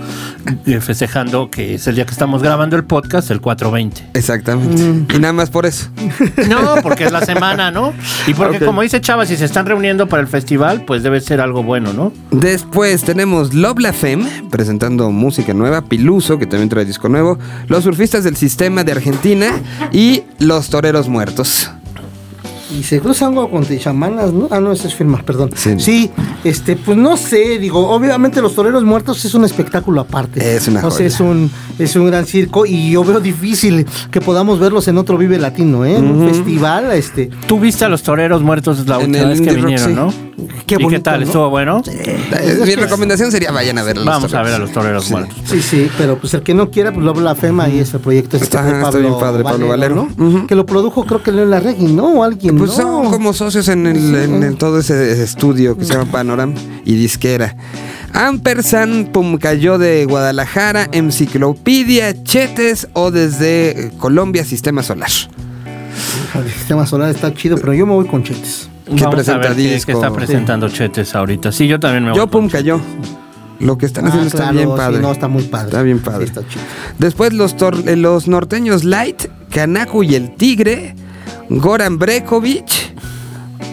eh, 0.65 0.79
festejando 0.79 1.49
que 1.49 1.75
es 1.75 1.87
el 1.87 1.95
día 1.95 2.05
que 2.05 2.11
estamos 2.11 2.41
grabando 2.41 2.75
el 2.75 2.83
podcast, 2.83 3.31
el 3.31 3.41
420. 3.41 4.09
Exactamente. 4.13 5.15
Y 5.15 5.19
nada 5.19 5.33
más 5.33 5.49
por 5.49 5.65
eso. 5.65 5.89
No, 6.49 6.75
porque 6.81 7.05
es 7.05 7.11
la 7.11 7.25
semana, 7.25 7.71
¿no? 7.71 7.93
Y 8.27 8.33
porque 8.33 8.59
como 8.59 8.81
dice 8.81 9.01
Chava, 9.01 9.25
si 9.25 9.37
se 9.37 9.45
están 9.45 9.65
reuniendo 9.65 10.07
para 10.07 10.21
el 10.21 10.27
festival, 10.27 10.83
pues 10.85 11.03
debe 11.03 11.21
ser 11.21 11.41
algo 11.41 11.63
bueno, 11.63 11.93
¿no? 11.93 12.13
Después 12.31 13.03
tenemos 13.03 13.53
Love 13.53 13.79
La 13.79 13.93
Femme 13.93 14.29
presentando 14.49 15.11
música 15.11 15.53
nueva, 15.53 15.81
Piluso, 15.81 16.37
que 16.37 16.45
también 16.45 16.69
trae 16.69 16.85
disco 16.85 17.09
nuevo, 17.09 17.37
Los 17.67 17.83
Surfistas 17.83 18.23
del 18.23 18.35
Sistema 18.35 18.83
de 18.83 18.91
Argentina 18.91 19.51
y 19.91 20.23
Los 20.39 20.69
Toreros 20.69 21.07
Muertos. 21.07 21.71
Y 22.77 22.83
se 22.83 22.99
cruza 22.99 23.27
algo 23.27 23.49
con 23.49 23.65
chamanas, 23.77 24.31
¿no? 24.33 24.47
Ah, 24.51 24.59
no, 24.59 24.71
ese 24.71 24.87
es 24.87 24.95
firma, 24.95 25.21
perdón. 25.25 25.49
Sí. 25.55 25.79
Sí. 25.79 26.11
este, 26.43 26.75
pues 26.75 26.97
no 26.97 27.17
sé, 27.17 27.57
digo, 27.59 27.89
obviamente 27.89 28.41
los 28.41 28.55
toreros 28.55 28.83
muertos 28.83 29.23
es 29.25 29.33
un 29.33 29.43
espectáculo 29.45 30.01
aparte. 30.01 30.55
Es 30.55 30.67
una 30.67 30.79
O 30.79 30.89
sea, 30.89 30.97
joya. 30.97 31.07
es 31.07 31.19
un, 31.19 31.51
es 31.79 31.95
un 31.95 32.07
gran 32.07 32.25
circo 32.25 32.65
y 32.65 32.91
yo 32.91 33.03
veo 33.03 33.19
difícil 33.19 33.85
que 34.09 34.21
podamos 34.21 34.59
verlos 34.59 34.87
en 34.87 34.97
otro 34.97 35.17
Vive 35.17 35.37
Latino, 35.37 35.85
¿eh? 35.85 35.95
En 35.97 36.05
un 36.09 36.27
festival, 36.29 36.91
este. 36.91 37.29
Tú 37.47 37.59
viste 37.59 37.85
a 37.85 37.89
los 37.89 38.03
toreros 38.03 38.41
muertos 38.41 38.87
la 38.87 38.95
En 38.97 39.07
última 39.09 39.23
el 39.23 39.29
vez 39.29 39.41
que 39.41 39.49
Rock, 39.51 39.55
vinieron, 39.57 39.87
sí. 39.89 39.93
¿no? 39.93 40.13
Qué 40.65 40.75
¿Y 40.75 40.77
qué 40.77 40.83
bonito, 40.83 41.01
tal? 41.03 41.19
¿no? 41.21 41.25
¿Estuvo 41.27 41.49
bueno? 41.49 41.81
Eh, 41.87 42.59
Mi 42.65 42.75
recomendación 42.75 43.31
sería 43.31 43.51
vayan 43.51 43.77
a 43.77 43.83
ver 43.83 43.97
a 43.97 43.99
los 43.99 44.05
Vamos 44.05 44.33
a 44.33 44.41
ver 44.41 44.53
a 44.53 44.57
los 44.59 44.71
toreros 44.71 45.05
Sí. 45.05 45.11
muertos. 45.11 45.37
Sí, 45.45 45.61
sí, 45.61 45.89
pero 45.97 46.17
pues 46.17 46.33
el 46.33 46.41
que 46.41 46.53
no 46.53 46.69
quiera, 46.71 46.91
pues 46.93 47.05
lo 47.05 47.13
la 47.13 47.35
FEMA 47.35 47.69
y 47.69 47.79
es 47.79 47.93
el 47.93 47.99
proyecto 47.99 48.37
este 48.37 48.45
Está- 48.45 48.63
de 48.63 48.71
está 48.71 48.83
Pablo 48.91 48.99
bien 49.09 49.19
padre, 49.19 49.43
Pablo 49.43 49.67
Valero. 49.67 50.07
¿no? 50.17 50.47
Que 50.47 50.55
lo 50.55 50.65
produjo 50.65 51.05
creo 51.05 51.21
que 51.21 51.31
Leo 51.31 51.45
Larregui, 51.45 51.91
¿no? 51.93 52.07
O 52.13 52.23
alguien, 52.23 52.57
Pues 52.57 52.71
¿no? 52.71 52.75
son 52.77 53.11
como 53.11 53.33
socios 53.33 53.67
en, 53.67 53.85
el, 53.87 54.15
en 54.15 54.43
el- 54.43 54.55
todo 54.57 54.79
ese 54.79 55.21
estudio 55.21 55.77
que 55.77 55.85
se 55.85 55.93
llama 55.93 56.11
Panorama 56.11 56.53
y 56.85 56.95
Disquera. 56.95 57.55
Ampersand, 58.13 59.11
Pumcayó 59.11 59.77
de 59.77 60.05
Guadalajara, 60.05 60.87
Enciclopedia, 60.91 62.23
Chetes 62.23 62.87
o 62.93 63.11
desde 63.11 63.91
Colombia, 63.97 64.43
Sistema 64.43 64.83
Solar. 64.83 65.09
El 66.35 66.49
sistema 66.51 66.85
solar 66.85 67.09
está 67.09 67.33
chido, 67.33 67.57
pero 67.57 67.73
yo 67.73 67.85
me 67.85 67.93
voy 67.93 68.05
con 68.07 68.23
chetes. 68.23 68.69
Que 68.95 69.03
Vamos 69.03 69.15
presenta 69.15 69.45
a 69.45 69.49
ver 69.49 69.55
qué, 69.57 69.63
qué 69.63 69.73
disco. 69.75 69.91
está 69.93 70.11
presentando 70.11 70.69
Chetes 70.69 71.15
ahorita. 71.15 71.51
Sí, 71.51 71.67
yo 71.67 71.79
también 71.79 72.03
me 72.03 72.09
voy 72.11 72.17
Yo 72.17 72.23
con 72.29 72.41
Pumcayó. 72.43 72.79
Lo 73.59 73.77
que 73.77 73.85
están 73.85 74.05
haciendo 74.07 74.25
Ah, 74.25 74.27
está 74.27 74.37
claro, 74.39 74.53
bien 74.57 74.69
sí, 74.69 74.75
padre. 74.77 74.99
no, 75.01 75.11
está 75.11 75.27
muy 75.27 75.43
padre. 75.43 75.67
Está 75.67 75.81
bien 75.83 75.99
padre. 75.99 76.25
Sí, 76.25 76.33
está 76.35 76.47
chido. 76.47 76.63
Después 76.97 77.31
los, 77.33 77.55
tor- 77.55 77.87
eh, 77.87 77.95
los 77.95 78.27
norteños 78.27 78.83
Light, 78.83 79.25
Kanaku 79.51 80.03
y 80.03 80.15
el 80.15 80.35
Tigre, 80.35 80.95
Goran 81.49 81.99
Brekovic 81.99 82.65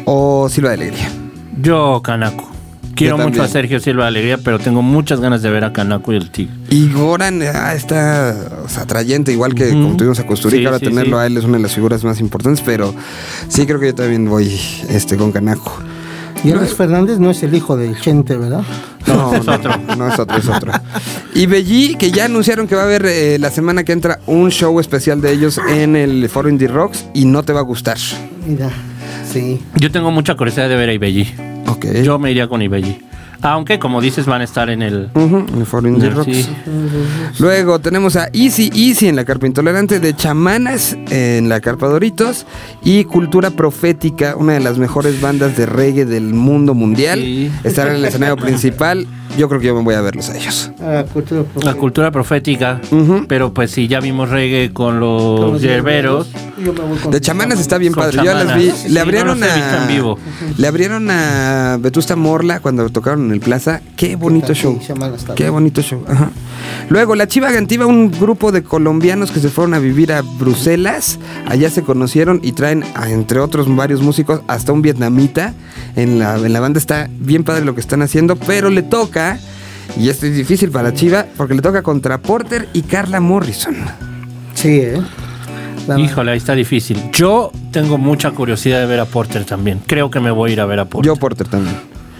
o 0.05 0.49
Silva 0.51 0.71
de 0.71 0.75
Alegría. 0.75 1.09
Yo, 1.61 2.01
Canaco. 2.03 2.49
Quiero 2.99 3.17
Yo 3.17 3.29
mucho 3.29 3.43
a. 3.45 3.49
Sergio 3.49 3.79
Silva 3.79 4.05
de 4.05 4.09
Alegría, 4.09 4.39
pero 4.39 4.59
tengo 4.59 4.83
muchas 4.83 5.21
ganas 5.21 5.41
de 5.41 5.51
ver 5.51 5.65
a 5.65 5.73
Canaco 5.73 6.13
y 6.13 6.17
el 6.17 6.31
Tigre. 6.31 6.53
Y 6.69 6.93
Goran 6.93 7.41
ah, 7.43 7.73
está 7.75 8.35
o 8.65 8.69
sea, 8.69 8.83
atrayente, 8.83 9.31
igual 9.33 9.55
que 9.55 9.71
como 9.71 9.97
tuvimos 9.97 10.19
a 10.19 10.27
Costurica, 10.27 10.59
Sí, 10.59 10.67
ahora 10.67 10.79
sí, 10.81 10.87
tenerlo 10.87 11.17
sí. 11.17 11.23
a 11.23 11.27
él 11.27 11.37
es 11.37 11.45
una 11.45 11.59
de 11.59 11.63
las 11.63 11.73
figuras 11.75 12.03
más 12.03 12.19
importantes, 12.21 12.61
pero 12.67 12.93
sí 13.49 13.67
creo 13.67 13.79
que 13.79 13.87
yo 13.87 13.95
también 13.95 14.29
voy 14.29 14.61
este 14.91 15.17
con 15.17 15.31
Canaco. 15.31 15.79
Y 16.45 16.53
Alex 16.53 16.75
Fernández 16.75 17.19
no 17.19 17.31
es 17.31 17.43
el 17.43 17.55
hijo 17.55 17.77
del 17.77 17.99
Chente, 18.01 18.37
¿verdad? 18.37 18.63
No, 19.07 19.35
es 19.35 19.45
no, 19.47 19.55
otro. 19.55 19.73
no 19.97 20.09
es 20.09 20.19
otro, 20.19 20.37
es 20.37 20.49
otro. 20.49 20.73
Y 21.35 21.47
Belly, 21.47 21.97
que 21.97 22.11
ya 22.11 22.25
anunciaron 22.27 22.67
que 22.67 22.75
va 22.75 22.83
a 22.83 22.85
haber 22.85 23.07
eh, 23.07 23.39
la 23.39 23.51
semana 23.51 23.85
que 23.85 23.93
entra 23.93 24.21
un 24.27 24.51
show 24.51 24.79
especial 24.81 25.21
de 25.21 25.33
ellos 25.33 25.61
en 25.69 25.97
el 25.97 26.29
Foro 26.29 26.49
Indie 26.49 26.69
Rocks 26.69 27.07
y 27.15 27.25
no 27.25 27.43
te 27.43 27.53
va 27.53 27.61
a 27.61 27.65
gustar. 27.65 27.99
Mira, 28.47 28.71
sí. 29.31 29.61
Yo 29.77 29.91
tengo 29.91 30.11
mucha 30.11 30.37
curiosidad 30.37 30.69
de 30.69 30.77
ver 30.77 30.89
a 30.89 30.93
Ibelli. 30.93 31.48
Ok. 31.79 32.03
Yo 32.03 32.19
me 32.19 32.31
iría 32.31 32.49
con 32.49 32.61
Ibelli. 32.63 32.99
Aunque, 33.41 33.79
como 33.79 34.01
dices, 34.01 34.27
van 34.27 34.41
a 34.41 34.45
estar 34.45 34.69
en 34.69 34.83
el. 34.83 35.11
En 35.15 35.87
Indie 35.87 36.11
Rocks. 36.11 36.35
Sí. 36.35 36.49
Luego 37.39 37.79
tenemos 37.79 38.17
a 38.17 38.29
Easy 38.33 38.71
Easy 38.75 39.07
en 39.07 39.15
la 39.15 39.25
carpa 39.25 39.47
intolerante, 39.47 40.01
de 40.01 40.15
Chamanas 40.17 40.97
en 41.11 41.49
la 41.49 41.61
carpa 41.61 41.87
Doritos 41.87 42.47
y 42.83 43.05
Cultura 43.05 43.51
Profética, 43.51 44.35
una 44.37 44.55
de 44.55 44.61
las 44.61 44.79
mejores 44.79 45.21
bandas 45.21 45.57
de 45.57 45.67
reggae 45.67 46.05
del 46.05 46.35
mundo 46.35 46.75
mundial. 46.75 47.21
Sí. 47.21 47.51
Estarán 47.63 47.95
en 47.95 47.99
el 48.01 48.05
escenario 48.07 48.37
principal. 48.45 49.07
Yo 49.37 49.49
creo 49.49 49.61
que 49.61 49.67
yo 49.67 49.75
me 49.75 49.83
voy 49.83 49.95
a 49.95 50.01
verlos 50.01 50.31
a 50.31 50.37
ellos. 50.37 50.71
Cultura 51.13 51.45
La 51.63 51.75
cultura 51.75 52.11
profética. 52.11 52.81
Pero 53.29 53.53
pues 53.53 53.71
si 53.71 53.89
ya 53.89 54.01
vimos 54.01 54.31
reggae 54.31 54.73
con 54.73 55.01
los 55.01 55.61
yerberos. 55.61 56.29
Yo 56.59 56.73
me 56.73 56.81
voy 56.81 56.99
con 56.99 57.13
De 57.13 57.21
Chamanas 57.21 57.61
está 57.61 57.79
bien 57.79 57.93
padre. 57.93 58.17
Yo 58.19 58.25
ya 58.25 58.35
las 58.35 58.57
vi. 58.57 58.67
Chamanas. 58.67 58.79
Sí, 58.83 58.89
Le 58.89 59.01
abrieron 59.01 59.43
a. 59.43 59.83
en 59.83 59.89
vivo. 59.89 60.19
Le 60.57 60.67
abrieron 60.67 61.09
a 61.11 61.79
Vetusta 61.81 62.17
Morla 62.17 62.61
cuando 62.61 62.89
tocaron 62.89 63.27
en 63.27 63.33
el 63.33 63.41
Plaza. 63.41 63.81
Qué 63.97 64.17
bonito 64.17 64.55
Sí, 64.55 64.63
show. 64.63 64.81
Chamanas 64.85 65.25
Qué 65.37 65.51
bonito 65.51 65.83
show. 65.83 66.03
Ajá. 66.09 66.31
Luego, 66.89 67.15
la 67.15 67.27
Chiva 67.29 67.51
Gantiva, 67.51 67.87
un 67.87 68.11
grupo 68.11 68.51
de 68.51 68.63
colombianos 68.63 69.31
que 69.31 69.41
se 69.41 69.49
fueron 69.51 69.75
a 69.75 69.79
vivir 69.79 70.13
a 70.13 70.23
Bruselas. 70.23 71.19
Allá 71.47 71.71
se 71.71 71.83
conocieron 71.83 72.41
y 72.43 72.53
traen, 72.53 72.85
a, 72.95 73.11
entre 73.11 73.41
otros 73.41 73.75
varios 73.75 74.01
músicos, 74.03 74.41
hasta 74.49 74.73
un 74.73 74.83
vietnamita. 74.83 75.55
En 75.97 76.19
la, 76.19 76.37
en 76.37 76.53
la 76.53 76.61
banda 76.61 76.79
está 76.79 77.09
bien 77.19 77.45
padre 77.45 77.65
lo 77.65 77.75
que 77.75 77.81
están 77.81 78.03
haciendo, 78.03 78.37
pero 78.37 78.71
le 78.71 78.83
toca, 78.83 79.28
y 79.99 80.09
esto 80.09 80.27
es 80.27 80.35
difícil 80.35 80.71
para 80.71 80.93
Chiva, 80.95 81.27
porque 81.37 81.55
le 81.55 81.63
toca 81.63 81.83
contra 81.83 82.19
Porter 82.19 82.69
y 82.73 82.83
Carla 82.83 83.21
Morrison. 83.21 83.75
Sí, 84.55 84.81
¿eh? 84.81 85.01
Híjole, 85.97 86.33
ahí 86.33 86.39
está 86.39 86.55
difícil. 86.55 87.11
Yo 87.13 87.51
tengo 87.73 87.97
mucha 87.97 88.31
curiosidad 88.33 88.81
de 88.81 88.87
ver 88.87 89.01
a 89.01 89.07
Porter 89.07 89.45
también. 89.45 89.81
Creo 89.87 90.11
que 90.11 90.21
me 90.21 90.31
voy 90.31 90.51
a 90.51 90.53
ir 90.53 90.61
a 90.61 90.67
ver 90.67 90.81
a 90.81 90.85
Porter. 90.85 91.07
Yo 91.07 91.17
Porter 91.17 91.49
también. 91.49 91.77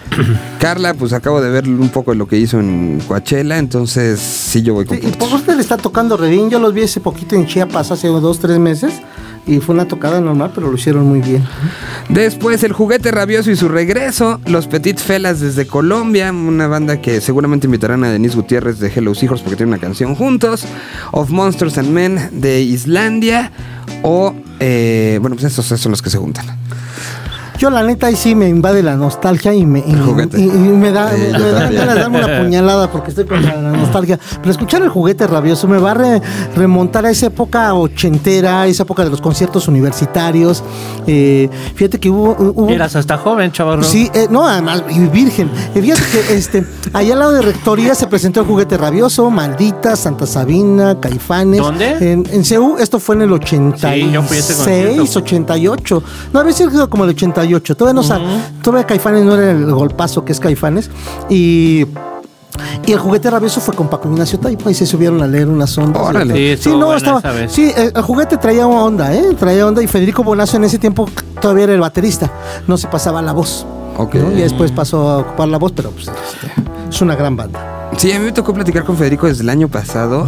Carla, 0.59 0.95
pues 0.95 1.13
acabo 1.13 1.39
de 1.39 1.49
ver 1.51 1.67
un 1.67 1.89
poco 1.89 2.11
de 2.11 2.17
lo 2.17 2.27
que 2.27 2.37
hizo 2.37 2.59
en 2.59 2.99
Coachella, 3.07 3.59
entonces 3.59 4.19
sí 4.19 4.63
yo 4.63 4.73
voy 4.73 4.85
con 4.85 4.97
Sí, 4.97 5.03
y 5.05 5.11
Porter. 5.11 5.29
Porter 5.29 5.55
le 5.55 5.61
está 5.61 5.77
tocando 5.77 6.17
re 6.17 6.29
bien. 6.29 6.49
Yo 6.49 6.59
los 6.59 6.73
vi 6.73 6.83
hace 6.83 6.99
poquito 6.99 7.35
en 7.35 7.45
Chiapas, 7.45 7.91
hace 7.91 8.07
dos, 8.07 8.39
tres 8.39 8.57
meses. 8.57 8.93
Y 9.45 9.59
fue 9.59 9.73
una 9.73 9.87
tocada 9.87 10.21
normal, 10.21 10.51
pero 10.53 10.69
lo 10.69 10.75
hicieron 10.75 11.07
muy 11.07 11.21
bien. 11.21 11.43
Después 12.09 12.63
el 12.63 12.73
juguete 12.73 13.11
rabioso 13.11 13.49
y 13.51 13.55
su 13.55 13.67
regreso, 13.67 14.39
los 14.45 14.67
Petit 14.67 14.99
Felas 14.99 15.39
desde 15.39 15.65
Colombia, 15.65 16.31
una 16.31 16.67
banda 16.67 17.01
que 17.01 17.21
seguramente 17.21 17.67
invitarán 17.67 18.03
a 18.03 18.11
Denise 18.11 18.35
Gutiérrez 18.35 18.79
de 18.79 18.91
Hello 18.93 19.13
Hijos 19.19 19.41
porque 19.41 19.55
tienen 19.55 19.73
una 19.73 19.81
canción 19.81 20.15
juntos, 20.15 20.65
Of 21.11 21.29
Monsters 21.29 21.77
and 21.77 21.89
Men 21.89 22.29
de 22.31 22.61
Islandia 22.61 23.51
o 24.03 24.35
eh, 24.59 25.17
bueno 25.21 25.35
pues 25.35 25.51
esos, 25.51 25.65
esos 25.65 25.81
son 25.81 25.91
los 25.91 26.01
que 26.01 26.09
se 26.09 26.17
juntan. 26.17 26.58
Yo 27.59 27.69
la 27.69 27.83
neta 27.83 28.07
ahí 28.07 28.15
sí 28.15 28.35
me 28.35 28.47
invade 28.47 28.81
la 28.81 28.95
nostalgia 28.95 29.53
y 29.53 29.65
me, 29.65 29.79
y, 29.79 29.91
me 29.93 30.91
da, 30.91 31.11
Sí, 31.11 31.17
me 31.21 31.31
yo 31.37 31.51
da 31.51 31.59
también. 31.59 31.75
ganas 31.81 31.95
de 31.95 32.01
darme 32.01 32.23
una 32.23 32.39
puñalada 32.41 32.89
porque 32.89 33.09
estoy 33.09 33.25
con 33.25 33.43
la, 33.43 33.53
nostalgia. 33.57 34.17
Pero 34.39 34.49
escuchar 34.51 34.81
el 34.81 34.87
juguete 34.87 35.27
rabioso 35.27 35.67
me 35.67 35.77
va 35.77 35.91
a 35.91 35.93
re- 35.93 36.21
remontar 36.55 37.05
a 37.05 37.09
esa 37.09 37.25
época 37.25 37.73
ochentera, 37.73 38.65
esa 38.65 38.83
época 38.83 39.03
de 39.03 39.09
los 39.09 39.19
conciertos 39.19 39.67
universitarios. 39.67 40.63
Eh, 41.05 41.49
fíjate 41.75 41.99
que 41.99 42.09
hubo, 42.09 42.31
hubo 42.39 42.69
Eras 42.69 42.95
hasta 42.95 43.17
joven, 43.17 43.51
chaval. 43.51 43.83
Sí, 43.83 44.09
eh, 44.13 44.27
no, 44.29 44.47
además, 44.47 44.83
y 44.89 44.99
virgen. 45.07 45.51
Eh, 45.75 45.81
Fíjate 45.81 46.01
que 46.13 46.33
este, 46.35 46.65
allá 46.93 47.11
al 47.13 47.19
lado 47.19 47.31
de 47.33 47.41
Rectoría 47.41 47.93
se 47.93 48.07
presentó 48.07 48.39
el 48.39 48.45
juguete 48.47 48.77
rabioso, 48.77 49.29
Maldita, 49.29 49.97
Santa 49.97 50.25
Sabina, 50.25 50.97
Caifanes. 51.01 51.59
¿Dónde? 51.59 52.11
En, 52.13 52.23
en 52.31 52.45
CEU, 52.45 52.77
esto 52.77 52.99
fue 53.01 53.15
en 53.15 53.23
el 53.23 53.33
86, 53.33 54.05
Sí, 54.05 54.11
yo 54.13 54.23
fui 54.23 54.37
a 54.37 54.39
ese 54.39 54.53
concierto. 54.53 55.01
88. 55.19 56.03
No, 56.31 56.39
había 56.39 56.53
sido 56.53 56.89
como 56.89 57.03
el 57.03 57.09
88. 57.09 57.48
Todavía 57.75 57.93
no 57.93 58.03
sa- 58.03 58.19
todavía 58.61 58.85
Caifanes 58.87 59.23
no 59.23 59.35
era 59.35 59.51
el 59.51 59.71
golpazo 59.71 60.23
que 60.25 60.31
es 60.31 60.39
Caifanes. 60.39 60.89
Y. 61.29 61.85
Y 62.85 62.91
el 62.91 62.99
juguete 62.99 63.29
rabioso 63.29 63.61
fue 63.61 63.73
con 63.73 63.87
Paco 63.87 64.09
Ignacio 64.09 64.37
Taipa 64.39 64.69
y 64.69 64.73
se 64.73 64.85
subieron 64.85 65.21
a 65.21 65.27
leer 65.27 65.47
unas 65.47 65.77
ondas. 65.77 66.01
Órale. 66.01 66.57
Sí, 66.57 66.69
no, 66.75 66.93
estaba. 66.93 67.21
el, 67.77 67.91
el 67.95 68.01
juguete 68.01 68.37
traía 68.37 68.67
onda, 68.67 69.13
¿eh? 69.13 69.33
Traía 69.39 69.65
onda 69.65 69.81
y 69.81 69.87
Federico 69.87 70.23
Bonazo 70.23 70.57
en 70.57 70.65
ese 70.65 70.77
tiempo 70.77 71.07
todavía 71.41 71.65
era 71.65 71.73
el 71.73 71.79
baterista. 71.79 72.29
No 72.67 72.77
se 72.77 72.87
pasaba 72.87 73.21
la 73.21 73.31
voz. 73.31 73.65
Ok. 73.97 74.15
¿no? 74.15 74.31
Y 74.31 74.41
después 74.41 74.71
pasó 74.71 75.09
a 75.09 75.17
ocupar 75.19 75.47
la 75.47 75.57
voz, 75.57 75.71
pero 75.73 75.91
pues 75.91 76.07
este, 76.07 76.51
es 76.89 77.01
una 77.01 77.15
gran 77.15 77.35
banda. 77.35 77.78
Sí, 77.97 78.11
a 78.11 78.19
mí 78.19 78.25
me 78.25 78.31
tocó 78.31 78.53
platicar 78.53 78.85
con 78.85 78.97
Federico 78.97 79.27
desde 79.27 79.43
el 79.43 79.49
año 79.49 79.67
pasado 79.67 80.27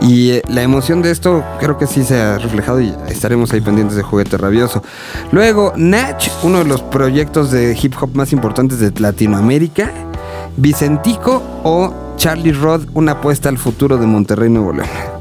y 0.00 0.30
eh, 0.30 0.42
la 0.48 0.62
emoción 0.62 1.02
de 1.02 1.10
esto 1.10 1.44
creo 1.60 1.78
que 1.78 1.86
sí 1.86 2.02
se 2.02 2.20
ha 2.20 2.38
reflejado 2.38 2.80
y 2.80 2.92
estaremos 3.08 3.52
ahí 3.52 3.60
pendientes 3.60 3.96
de 3.96 4.02
Juguete 4.02 4.36
Rabioso. 4.36 4.82
Luego, 5.30 5.72
Natch, 5.76 6.28
uno 6.42 6.58
de 6.58 6.64
los 6.64 6.82
proyectos 6.82 7.50
de 7.50 7.78
hip 7.80 7.94
hop 8.00 8.10
más 8.14 8.32
importantes 8.32 8.80
de 8.80 8.92
Latinoamérica, 9.00 9.92
Vicentico 10.56 11.42
o 11.62 12.14
Charlie 12.16 12.52
Rod, 12.52 12.88
una 12.94 13.12
apuesta 13.12 13.48
al 13.48 13.58
futuro 13.58 13.98
de 13.98 14.06
Monterrey, 14.06 14.50
Nuevo 14.50 14.72
León. 14.72 15.15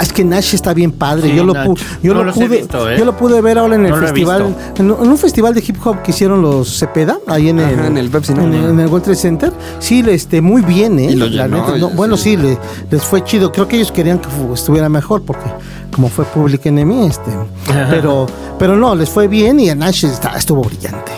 Ah, 0.00 0.02
es 0.02 0.14
que 0.14 0.24
Nash 0.24 0.54
está 0.54 0.72
bien 0.72 0.92
padre. 0.92 1.28
Sí, 1.28 1.36
yo 1.36 1.44
lo, 1.44 1.52
pu- 1.52 1.78
yo, 2.02 2.14
No 2.14 2.24
lo 2.24 2.32
pude, 2.32 2.48
visto, 2.48 2.88
¿eh? 2.90 2.96
yo 2.98 3.04
lo 3.04 3.14
pude 3.18 3.38
ver 3.42 3.58
ahora 3.58 3.74
en 3.74 3.84
el 3.84 3.90
No 3.90 3.96
festival, 3.98 4.56
en, 4.78 4.90
un 4.90 5.18
festival 5.18 5.52
de 5.52 5.60
hip 5.66 5.76
hop 5.84 6.00
que 6.00 6.12
hicieron 6.12 6.40
los 6.40 6.78
Cepeda, 6.78 7.18
ahí 7.26 7.50
en 7.50 7.58
el, 7.58 7.74
Ajá, 7.78 7.86
en 7.88 7.98
el 7.98 8.08
Pepsi, 8.08 8.32
¿no? 8.32 8.44
en, 8.44 8.54
el- 8.54 8.64
en 8.70 8.80
el 8.80 8.86
World 8.86 9.04
Trade 9.04 9.18
Center. 9.18 9.52
Sí, 9.78 10.02
le, 10.02 10.14
este, 10.14 10.40
muy 10.40 10.62
bien, 10.62 10.98
¿eh? 10.98 11.10
Y 11.10 11.16
lo 11.16 11.26
La 11.26 11.44
llenó, 11.46 11.58
neta, 11.66 11.76
no, 11.78 11.90
y- 11.90 11.94
bueno, 11.94 12.16
sí. 12.16 12.30
sí, 12.30 12.36
le- 12.38 12.58
les 12.90 13.02
fue 13.02 13.22
chido. 13.24 13.52
Creo 13.52 13.68
que 13.68 13.76
ellos 13.76 13.92
querían 13.92 14.18
que 14.20 14.28
estuviera 14.54 14.88
mejor 14.88 15.20
porque 15.22 15.44
como 15.94 16.08
fue 16.08 16.24
Public 16.24 16.64
Enemy, 16.64 17.06
este, 17.06 17.30
pero, 17.90 18.24
pero 18.58 18.76
no, 18.76 18.94
les 18.94 19.10
fue 19.10 19.28
bien 19.28 19.60
y 19.60 19.68
a 19.68 19.74
Nash 19.74 20.06
está- 20.06 20.34
estuvo 20.36 20.62
brillante. 20.62 21.12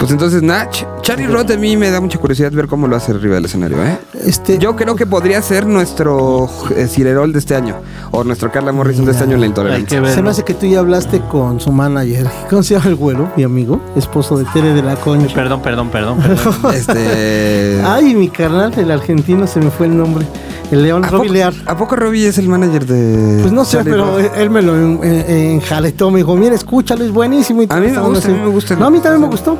Pues 0.00 0.12
entonces, 0.12 0.42
Natch, 0.42 0.84
Charlie 1.02 1.26
Rod 1.26 1.50
a 1.50 1.58
mí 1.58 1.76
me 1.76 1.90
da 1.90 2.00
mucha 2.00 2.16
curiosidad 2.18 2.50
ver 2.52 2.68
cómo 2.68 2.88
lo 2.88 2.96
hace 2.96 3.12
arriba 3.12 3.34
del 3.34 3.44
escenario, 3.44 3.84
¿eh? 3.84 3.98
Este, 4.24 4.56
Yo 4.56 4.74
creo 4.74 4.96
que 4.96 5.04
podría 5.04 5.42
ser 5.42 5.66
nuestro 5.66 6.48
eh, 6.74 6.86
Cirerol 6.86 7.34
de 7.34 7.38
este 7.38 7.54
año 7.54 7.76
o 8.10 8.24
nuestro 8.24 8.50
Carla 8.50 8.72
Morrison 8.72 9.04
de 9.04 9.12
este 9.12 9.24
año 9.24 9.34
en 9.34 9.42
la 9.42 9.46
intolerancia. 9.46 10.02
Se 10.06 10.22
me 10.22 10.30
hace 10.30 10.42
que 10.42 10.54
tú 10.54 10.64
ya 10.64 10.78
hablaste 10.78 11.20
con 11.20 11.60
su 11.60 11.70
manager. 11.70 12.26
¿Cómo 12.48 12.62
se 12.62 12.76
llama 12.76 12.86
el 12.88 12.96
güero, 12.96 13.30
mi 13.36 13.42
amigo? 13.42 13.78
Esposo 13.94 14.38
de 14.38 14.46
Tere 14.54 14.72
de 14.72 14.82
la 14.82 14.96
Concha. 14.96 15.34
Perdón, 15.34 15.60
perdón, 15.60 15.90
perdón. 15.90 16.18
perdón. 16.18 16.54
Este. 16.74 17.82
Ay, 17.84 18.14
mi 18.14 18.30
carnal, 18.30 18.72
el 18.78 18.90
argentino, 18.90 19.46
se 19.46 19.60
me 19.60 19.70
fue 19.70 19.84
el 19.84 19.98
nombre. 19.98 20.24
El 20.70 20.82
León 20.84 21.04
¿A 21.04 21.08
Robbie 21.08 21.30
Lear. 21.30 21.52
¿A 21.66 21.76
poco 21.76 21.96
Robbie 21.96 22.26
es 22.28 22.38
el 22.38 22.48
manager 22.48 22.86
de.? 22.86 23.40
Pues 23.40 23.52
no 23.52 23.64
sé, 23.64 23.78
Charlie 23.78 23.90
pero 23.90 24.18
él 24.18 24.50
me 24.50 24.62
lo 24.62 24.76
en- 24.76 25.00
en- 25.02 25.30
enjaletó. 25.54 26.10
Me 26.10 26.18
dijo, 26.18 26.36
mira, 26.36 26.54
escúchalo, 26.54 27.04
es 27.04 27.10
buenísimo. 27.10 27.62
y 27.62 27.66
A 27.68 27.76
mí 27.76 27.88
me 27.88 27.98
gusta, 28.00 28.28
a 28.28 28.30
mí 28.30 28.38
me 28.38 28.48
gusta. 28.48 28.76
No, 28.76 28.86
a 28.86 28.90
mí 28.90 29.00
también 29.00 29.22
me 29.22 29.26
gustó. 29.28 29.58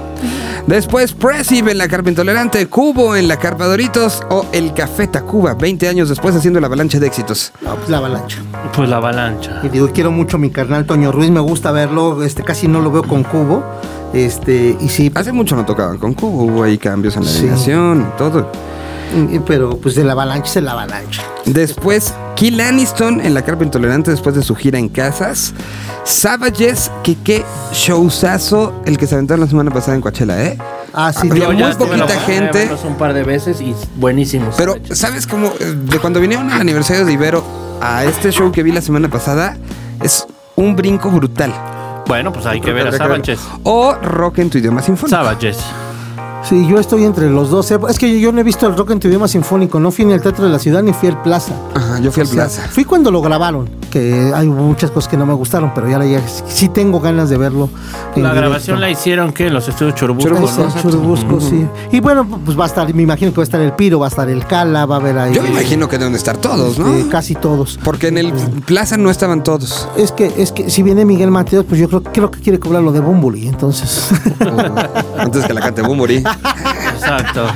Después, 0.66 1.12
Presive 1.14 1.73
en 1.73 1.79
la 1.79 1.88
carpa 1.88 2.11
intolerante, 2.11 2.64
Cubo 2.68 3.16
en 3.16 3.27
la 3.27 3.38
carpa 3.38 3.66
Doritos 3.66 4.23
o 4.31 4.46
el 4.53 4.73
Café 4.73 5.09
Tacuba, 5.09 5.55
20 5.55 5.88
años 5.88 6.09
después 6.09 6.37
haciendo 6.37 6.61
la 6.61 6.66
avalancha 6.68 7.01
de 7.01 7.07
éxitos. 7.09 7.53
No, 7.62 7.75
pues 7.75 7.88
la 7.88 7.96
avalancha. 7.99 8.38
Pues 8.77 8.88
la 8.88 8.96
avalancha. 8.99 9.61
Y 9.64 9.68
digo, 9.68 9.88
quiero 9.92 10.12
mucho 10.12 10.37
a 10.37 10.40
mi 10.40 10.51
carnal 10.51 10.85
Toño 10.85 11.11
Ruiz, 11.11 11.31
me 11.31 11.40
gusta 11.40 11.73
verlo. 11.73 12.23
Este, 12.23 12.44
casi 12.44 12.68
no 12.68 12.81
lo 12.83 12.92
veo 12.92 13.03
con 13.03 13.25
Cubo. 13.25 13.64
Este, 14.12 14.77
y 14.81 14.88
sí, 14.88 15.11
Hace 15.14 15.33
mucho 15.33 15.57
no 15.57 15.64
tocaban 15.64 15.99
con 15.99 16.14
Cubo, 16.14 16.44
hubo 16.44 16.62
ahí 16.62 16.79
cambios 16.79 17.16
en 17.16 17.25
la 17.25 17.31
Sí. 17.31 17.73
todo. 18.18 18.46
Pero 19.46 19.77
pues 19.79 19.94
de 19.94 20.05
la 20.05 20.12
avalancha 20.12 20.59
es 20.59 20.64
la 20.64 20.73
avalancha. 20.73 21.23
Después, 21.46 22.14
Kill 22.37 22.61
Aniston 22.61 23.20
en 23.20 23.35
la 23.35 23.42
carpa 23.42 23.64
intolerante 23.64 24.11
después 24.11 24.35
de 24.35 24.42
su 24.42 24.55
gira 24.55 24.79
en 24.79 24.88
casas. 24.88 25.53
Savages, 26.05 26.90
que 27.03 27.16
qué 27.16 27.44
showzazo 27.73 28.83
el 28.87 28.99
que 28.99 29.07
se 29.07 29.14
aventaron 29.14 29.40
la 29.40 29.46
semana 29.46 29.70
pasada 29.70 29.94
en 29.94 30.01
Coachella, 30.01 30.42
¿eh? 30.42 30.59
Ah, 30.92 31.12
sí, 31.12 31.29
Había 31.31 31.46
muy 31.49 31.57
la 31.57 31.77
poquita 31.77 32.09
gente. 32.20 32.68
un 32.85 32.96
par 32.96 33.14
de 33.14 33.23
veces 33.23 33.61
y 33.61 33.75
buenísimos. 33.96 34.55
Pero, 34.57 34.75
¿sabes 34.92 35.27
cómo? 35.27 35.53
De 35.59 35.99
cuando 35.99 36.20
vinieron 36.20 36.51
al 36.51 36.61
aniversario 36.61 37.05
de 37.05 37.12
Ibero 37.12 37.44
a 37.81 38.05
este 38.05 38.33
show 38.33 38.51
que 38.51 38.62
vi 38.62 38.73
la 38.73 38.81
semana 38.81 39.09
pasada, 39.09 39.57
es 40.03 40.27
un 40.57 40.75
brinco 40.75 41.11
brutal. 41.11 41.53
Bueno, 42.07 42.33
pues 42.33 42.44
hay 42.46 42.61
que 42.61 42.73
ver 42.73 42.88
a. 42.88 42.92
Savages. 42.92 43.38
O 43.62 43.94
rock 43.94 44.38
en 44.38 44.51
tu 44.51 44.59
idioma 44.59 44.83
sinfónico. 44.83 45.16
Savages. 45.16 45.59
Sí, 46.42 46.66
yo 46.66 46.79
estoy 46.79 47.05
entre 47.05 47.29
los 47.31 47.50
dos. 47.50 47.70
Es 47.70 47.98
que 47.98 48.18
yo 48.20 48.33
no 48.33 48.40
he 48.40 48.42
visto 48.42 48.66
el 48.66 48.76
rock 48.76 48.90
en 48.92 49.00
tu 49.00 49.09
idioma 49.09 49.29
sinfónico. 49.29 49.79
No 49.79 49.90
fui 49.90 50.05
ni 50.05 50.12
al 50.14 50.20
Teatro 50.22 50.44
de 50.44 50.50
la 50.50 50.59
Ciudad 50.59 50.83
ni 50.83 50.92
fui 50.92 51.09
al 51.09 51.20
Plaza. 51.22 51.53
Ajá, 51.74 51.98
yo 52.00 52.11
fui 52.11 52.22
al 52.22 52.26
O 52.26 52.31
sea, 52.31 52.44
Plaza. 52.44 52.62
Fui 52.70 52.85
cuando 52.85 53.11
lo 53.11 53.20
grabaron, 53.20 53.68
que 53.90 54.33
hay 54.35 54.48
muchas 54.48 54.90
cosas 54.90 55.11
que 55.11 55.16
no 55.16 55.26
me 55.26 55.35
gustaron, 55.35 55.72
pero 55.74 55.88
ya, 55.88 55.98
la- 55.98 56.07
ya 56.07 56.20
sí 56.46 56.68
tengo 56.68 57.00
ganas 57.00 57.29
de 57.31 57.37
verlo. 57.37 57.68
en 58.16 58.22
La 58.22 58.31
directo. 58.31 58.40
grabación 58.40 58.81
la 58.81 58.90
hicieron 58.90 59.33
que 59.33 59.46
en 59.48 59.55
los 59.55 59.68
estudios 59.68 59.94
Churubusco, 59.94 60.31
Churubusco, 60.83 61.40
sí. 61.40 61.64
Y 61.92 62.00
bueno, 62.00 62.26
pues 62.44 62.59
va 62.59 62.64
a 62.64 62.66
estar, 62.68 62.92
me 62.94 63.03
imagino 63.03 63.31
que 63.33 63.37
va 63.37 63.42
a 63.42 63.44
estar 63.44 63.61
el 63.61 63.72
Piro, 63.74 63.98
va 64.00 64.07
a 64.07 64.09
estar 64.09 64.29
el 64.29 64.44
Cala, 64.46 64.87
va 64.87 64.96
a 64.96 64.98
haber 64.98 65.18
ahí. 65.18 65.35
Yo 65.35 65.42
me 65.42 65.50
imagino 65.50 65.88
que 65.88 65.98
deben 65.98 66.12
de 66.12 66.18
estar 66.18 66.37
todos, 66.38 66.79
¿no? 66.79 67.09
casi 67.11 67.35
todos. 67.35 67.79
Porque 67.85 68.09
en 68.09 68.18
el 68.18 68.33
Plaza 68.66 68.96
no 68.96 69.11
estaban 69.11 69.42
todos. 69.44 69.88
Es 69.96 70.11
que, 70.12 70.33
es 70.38 70.53
que 70.53 70.70
si 70.70 70.83
viene 70.83 71.05
Miguel 71.05 71.31
Mateos, 71.31 71.64
pues 71.68 71.81
yo 71.81 71.88
creo, 71.88 72.03
creo 72.03 72.31
que 72.31 72.40
quiere 72.40 72.59
cobrar 72.59 72.83
lo 72.83 72.92
de 72.92 73.00
Bumbuli, 73.00 73.46
entonces. 73.46 74.09
Antes 75.20 75.44
que 75.44 75.52
la 75.52 75.61
cante 75.61 75.83
Bumburi. 75.83 76.16
Exacto. 76.94 77.46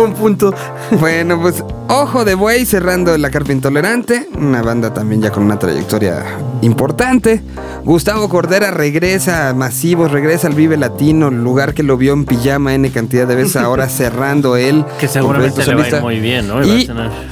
Buen 0.00 0.12
punto. 0.14 0.54
Bueno, 0.98 1.40
pues 1.40 1.62
Ojo 1.88 2.24
de 2.24 2.34
Buey 2.36 2.64
cerrando 2.66 3.18
La 3.18 3.30
Carpa 3.30 3.50
Intolerante, 3.52 4.28
una 4.38 4.62
banda 4.62 4.94
también 4.94 5.20
ya 5.22 5.30
con 5.32 5.42
una 5.42 5.58
trayectoria 5.58 6.22
importante. 6.62 7.42
Gustavo 7.84 8.28
Cordera 8.28 8.70
regresa 8.70 9.48
a 9.48 9.54
Masivos, 9.54 10.12
regresa 10.12 10.46
al 10.46 10.54
Vive 10.54 10.76
Latino, 10.76 11.30
lugar 11.30 11.74
que 11.74 11.82
lo 11.82 11.96
vio 11.96 12.12
en 12.12 12.26
pijama 12.26 12.74
N 12.74 12.88
cantidad 12.92 13.26
de 13.26 13.34
veces, 13.34 13.56
ahora 13.56 13.88
cerrando 13.88 14.56
él. 14.56 14.84
Que 15.00 15.06
con 15.06 15.12
seguramente 15.14 15.64
le 15.66 15.66
va 15.66 15.72
a 15.72 15.74
ir 15.74 15.78
solista. 15.90 16.00
muy 16.00 16.20
bien, 16.20 16.46
¿no? 16.46 16.62
Y 16.64 16.88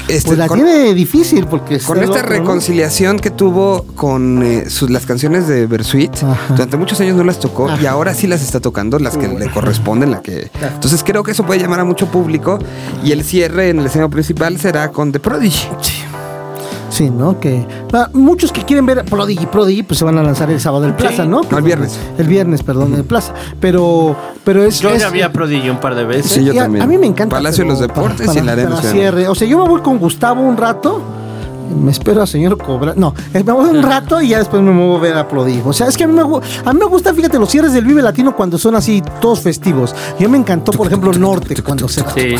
este, 0.09 0.26
Pues 0.26 0.38
la 0.38 0.48
con- 0.48 0.59
tiene 0.59 0.92
difícil 0.94 1.46
porque 1.46 1.78
con 1.78 1.98
esta 1.98 2.16
loco, 2.16 2.22
¿no? 2.22 2.28
reconciliación 2.28 3.18
que 3.20 3.31
tuvo 3.31 3.85
con 3.94 4.42
eh, 4.42 4.68
sus- 4.70 4.90
las 4.90 5.07
canciones 5.07 5.46
de 5.46 5.66
Bersuit, 5.66 6.16
Ajá. 6.16 6.37
durante 6.48 6.76
muchos 6.76 7.00
años 7.00 7.14
no 7.16 7.22
las 7.22 7.38
tocó 7.38 7.68
y 7.81 7.87
ahora 7.87 8.12
sí 8.14 8.26
las 8.26 8.42
está 8.42 8.59
tocando, 8.59 8.98
las 8.98 9.16
que 9.16 9.28
le 9.28 9.48
corresponden, 9.50 10.11
la 10.11 10.20
que. 10.22 10.50
Entonces 10.61 11.04
creo 11.04 11.22
que 11.22 11.31
eso 11.31 11.44
puede 11.44 11.61
llamar 11.61 11.78
a 11.81 11.85
mucho 11.85 12.07
público 12.07 12.58
y 13.05 13.12
el 13.12 13.23
cierre 13.25 13.71
en 13.71 13.81
el 13.81 13.87
escenario 13.87 14.11
principal 14.11 14.59
será 14.59 14.90
con 14.90 15.12
The 15.12 15.21
Prodigy. 15.21 15.66
Sí, 16.90 17.11
¿no? 17.11 17.38
Que 17.38 17.66
ah, 17.92 18.09
muchos 18.14 18.51
que 18.51 18.62
quieren 18.64 18.87
ver 18.87 19.05
Prodigy, 19.05 19.47
Prodigy, 19.47 19.83
pues 19.83 19.99
se 19.99 20.05
van 20.05 20.18
a 20.18 20.23
lanzar 20.23 20.51
el 20.51 20.59
sábado 20.59 20.85
en 20.87 20.94
Plaza, 20.97 21.25
¿no? 21.27 21.42
El 21.42 21.62
viernes. 21.62 21.99
El 22.16 22.27
viernes, 22.27 22.62
perdón, 22.62 22.94
en 22.94 23.05
Plaza. 23.05 23.35
Pero, 23.61 24.16
pero 24.42 24.64
es. 24.64 24.81
Yo 24.81 24.90
es- 24.90 25.03
ya 25.03 25.09
había 25.09 25.31
Prodigy 25.33 25.68
un 25.68 25.79
par 25.79 25.94
de 25.94 26.05
veces. 26.05 26.33
Sí, 26.33 26.44
yo 26.44 26.55
y 26.55 26.59
a, 26.59 26.62
también. 26.62 26.83
a 26.83 26.87
mí 26.87 26.97
me 26.99 27.07
encanta. 27.07 27.37
Palacio 27.37 27.64
de 27.64 27.71
los 27.71 27.81
Deportes 27.81 28.27
para- 28.27 28.40
y 28.40 28.42
la 28.42 28.53
Arena 28.53 28.81
cierre. 28.83 29.29
O 29.29 29.35
sea, 29.35 29.47
yo 29.47 29.59
me 29.62 29.68
voy 29.68 29.81
con 29.83 29.99
Gustavo 29.99 30.40
un 30.42 30.57
rato. 30.57 31.03
Me 31.68 31.90
espero 31.90 32.22
a 32.22 32.26
señor 32.26 32.59
Cobra. 32.59 32.94
No, 32.96 33.14
eh, 33.33 33.42
me 33.44 33.52
voy 33.52 33.70
un 33.70 33.83
rato 33.83 34.20
y 34.20 34.28
ya 34.28 34.38
después 34.38 34.62
me 34.62 34.70
muevo 34.70 34.96
a 34.96 35.00
ver 35.00 35.16
a. 35.16 35.26
O 35.64 35.72
sea, 35.72 35.87
es 35.87 35.96
que 35.96 36.04
a 36.04 36.07
mí, 36.09 36.14
me, 36.14 36.22
a 36.22 36.72
mí 36.72 36.78
me 36.78 36.87
gusta, 36.87 37.14
fíjate, 37.14 37.38
los 37.38 37.48
cierres 37.50 37.72
del 37.72 37.85
Vive 37.85 38.02
Latino 38.02 38.35
cuando 38.35 38.59
son 38.59 38.74
así, 38.74 39.02
todos 39.20 39.40
festivos. 39.40 39.94
Yo 40.18 40.28
me 40.28 40.38
encantó, 40.38 40.72
por 40.72 40.87
ejemplo, 40.87 41.12
Norte, 41.12 41.62
cuando 41.62 41.88
se. 41.88 42.02
Sí. 42.14 42.37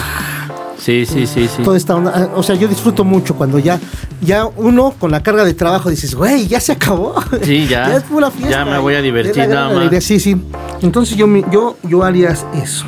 Sí, 0.79 1.05
sí, 1.07 1.27
sí, 1.27 1.49
sí. 1.55 1.63
Toda 1.63 1.77
esta 1.77 1.97
onda. 1.97 2.13
Ah, 2.15 2.29
O 2.37 2.43
sea, 2.43 2.55
yo 2.55 2.69
disfruto 2.69 3.05
mucho 3.05 3.35
cuando 3.35 3.59
ya, 3.59 3.79
ya 4.23 4.47
uno 4.47 4.95
con 4.99 5.11
la 5.11 5.23
carga 5.23 5.45
de 5.45 5.53
trabajo 5.53 5.91
dices, 5.91 6.15
güey, 6.15 6.47
ya 6.47 6.61
se 6.61 6.73
acabó. 6.73 7.15
Sí, 7.43 7.67
ya. 7.69 7.95
es 7.97 8.05
pura 8.05 8.31
fiesta. 8.31 8.51
Ya 8.59 8.65
me 8.65 8.79
voy 8.79 8.95
a 8.95 9.03
divertir 9.03 9.49
nada 9.49 9.75
más. 9.75 10.05
Sí, 10.05 10.21
sí. 10.21 10.37
Entonces 10.81 11.17
yo, 11.17 11.27
yo, 11.51 11.77
yo 11.83 12.05
haría 12.05 12.31
eso. 12.31 12.87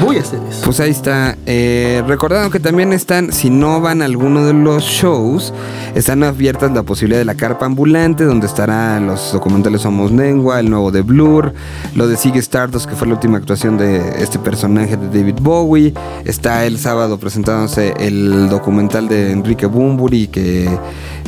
Voy 0.00 0.16
a 0.16 0.20
hacer 0.20 0.40
eso. 0.48 0.62
Pues 0.64 0.78
ahí 0.80 0.90
está. 0.90 1.36
Eh, 1.46 2.02
recordando 2.06 2.50
que 2.50 2.60
también 2.60 2.92
están, 2.92 3.32
si 3.32 3.50
no 3.50 3.80
van 3.80 4.00
a 4.00 4.04
alguno 4.04 4.44
de 4.44 4.52
los 4.52 4.84
shows, 4.84 5.52
están 5.94 6.22
abiertas 6.22 6.70
la 6.72 6.82
posibilidad 6.84 7.18
de 7.18 7.24
la 7.24 7.34
carpa 7.34 7.66
ambulante, 7.66 8.24
donde 8.24 8.46
estarán 8.46 9.06
los 9.06 9.32
documentales 9.32 9.82
Somos 9.82 10.12
Lengua, 10.12 10.60
el 10.60 10.70
nuevo 10.70 10.92
de 10.92 11.02
Blur, 11.02 11.52
lo 11.96 12.06
de 12.06 12.16
Sigue 12.16 12.38
Stardust, 12.38 12.88
que 12.88 12.94
fue 12.94 13.08
la 13.08 13.14
última 13.14 13.38
actuación 13.38 13.76
de 13.76 14.22
este 14.22 14.38
personaje 14.38 14.96
de 14.96 15.06
David 15.06 15.40
Bowie. 15.40 15.94
Está 16.24 16.64
el 16.64 16.78
sábado 16.78 17.18
presentándose 17.18 17.94
el 17.98 18.48
documental 18.48 19.08
de 19.08 19.32
Enrique 19.32 19.66
Bumburi, 19.66 20.28
que, 20.28 20.68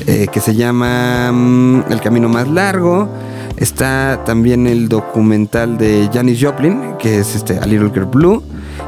eh, 0.07 0.29
que 0.33 0.41
se 0.41 0.55
llama 0.55 1.33
mm, 1.33 1.85
El 1.91 2.01
Camino 2.01 2.29
Más 2.29 2.49
Largo. 2.49 3.09
Está 3.57 4.23
también 4.25 4.67
el 4.67 4.89
documental 4.89 5.77
de 5.77 6.09
Janis 6.13 6.39
Joplin, 6.41 6.95
que 6.99 7.19
es 7.19 7.35
este 7.35 7.59
A 7.59 7.67
Little 7.67 7.91
Girl 7.91 8.07
Blue. 8.07 8.43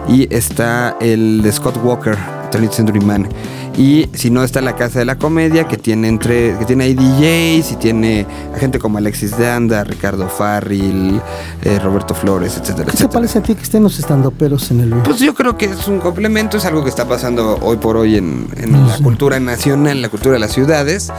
Y 0.09 0.33
está 0.35 0.97
el 1.01 1.43
de 1.43 1.53
Scott 1.53 1.79
Walker, 1.83 2.17
20th 2.53 2.71
Century 2.73 3.01
Man. 3.01 3.29
Y 3.77 4.11
si 4.13 4.29
no 4.29 4.45
está 4.45 4.61
la 4.61 4.77
Casa 4.77 4.99
de 4.99 5.07
la 5.07 5.17
Comedia, 5.17 5.67
que 5.67 5.79
tiene 5.79 6.07
entre 6.09 6.59
que 6.59 6.67
tiene 6.67 6.85
ahí 6.85 6.93
DJs 6.95 7.73
y 7.73 7.77
tiene 7.77 8.27
a 8.55 8.59
gente 8.59 8.79
como 8.79 8.99
Alexis 8.99 9.31
Danda, 9.39 9.83
Ricardo 9.83 10.29
Farril, 10.29 11.19
eh, 11.63 11.79
Roberto 11.79 12.15
Flores, 12.15 12.53
etcétera, 12.59 12.77
¿Qué 12.85 12.85
te 12.85 12.91
etcétera. 12.99 13.11
parece 13.11 13.39
a 13.39 13.43
ti 13.43 13.55
que 13.55 13.63
estén 13.63 13.83
los 13.83 13.99
estandoperos 13.99 14.71
en 14.73 14.81
el? 14.81 14.91
Pues 14.91 15.21
yo 15.21 15.35
creo 15.35 15.57
que 15.57 15.65
es 15.67 15.89
un 15.89 16.01
complemento, 16.01 16.59
es 16.59 16.67
algo 16.67 16.83
que 16.85 16.91
está 16.91 17.09
pasando 17.09 17.59
hoy 17.63 17.79
por 17.79 17.97
hoy 17.97 18.17
en, 18.19 18.47
en 18.59 18.73
la 18.87 18.97
Sí. 18.99 19.03
cultura 19.03 19.41
nacional, 19.41 20.03
la 20.03 20.11
cultura 20.11 20.35
de 20.35 20.41
las 20.41 20.53
ciudades. 20.53 21.11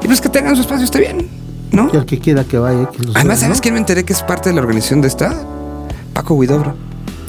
Y 0.00 0.06
pues 0.06 0.20
que 0.20 0.28
tengan 0.28 0.54
su 0.54 0.60
espacio 0.60 0.84
está 0.84 1.00
bien, 1.00 1.28
¿no? 1.72 1.90
Y 1.92 1.96
el 1.96 2.06
que 2.06 2.20
quiera 2.20 2.44
que 2.44 2.58
vaya, 2.58 2.88
que 2.90 3.02
los 3.02 3.16
Además, 3.16 3.38
vea, 3.40 3.48
¿sabes 3.48 3.58
¿no? 3.58 3.62
quién 3.62 3.74
me 3.74 3.80
enteré 3.80 4.04
que 4.04 4.12
es 4.12 4.22
parte 4.22 4.50
de 4.50 4.54
la 4.54 4.60
organización 4.60 5.00
de 5.00 5.08
esta? 5.08 5.34
Paco 6.14 6.34
Huidobro. 6.34 6.76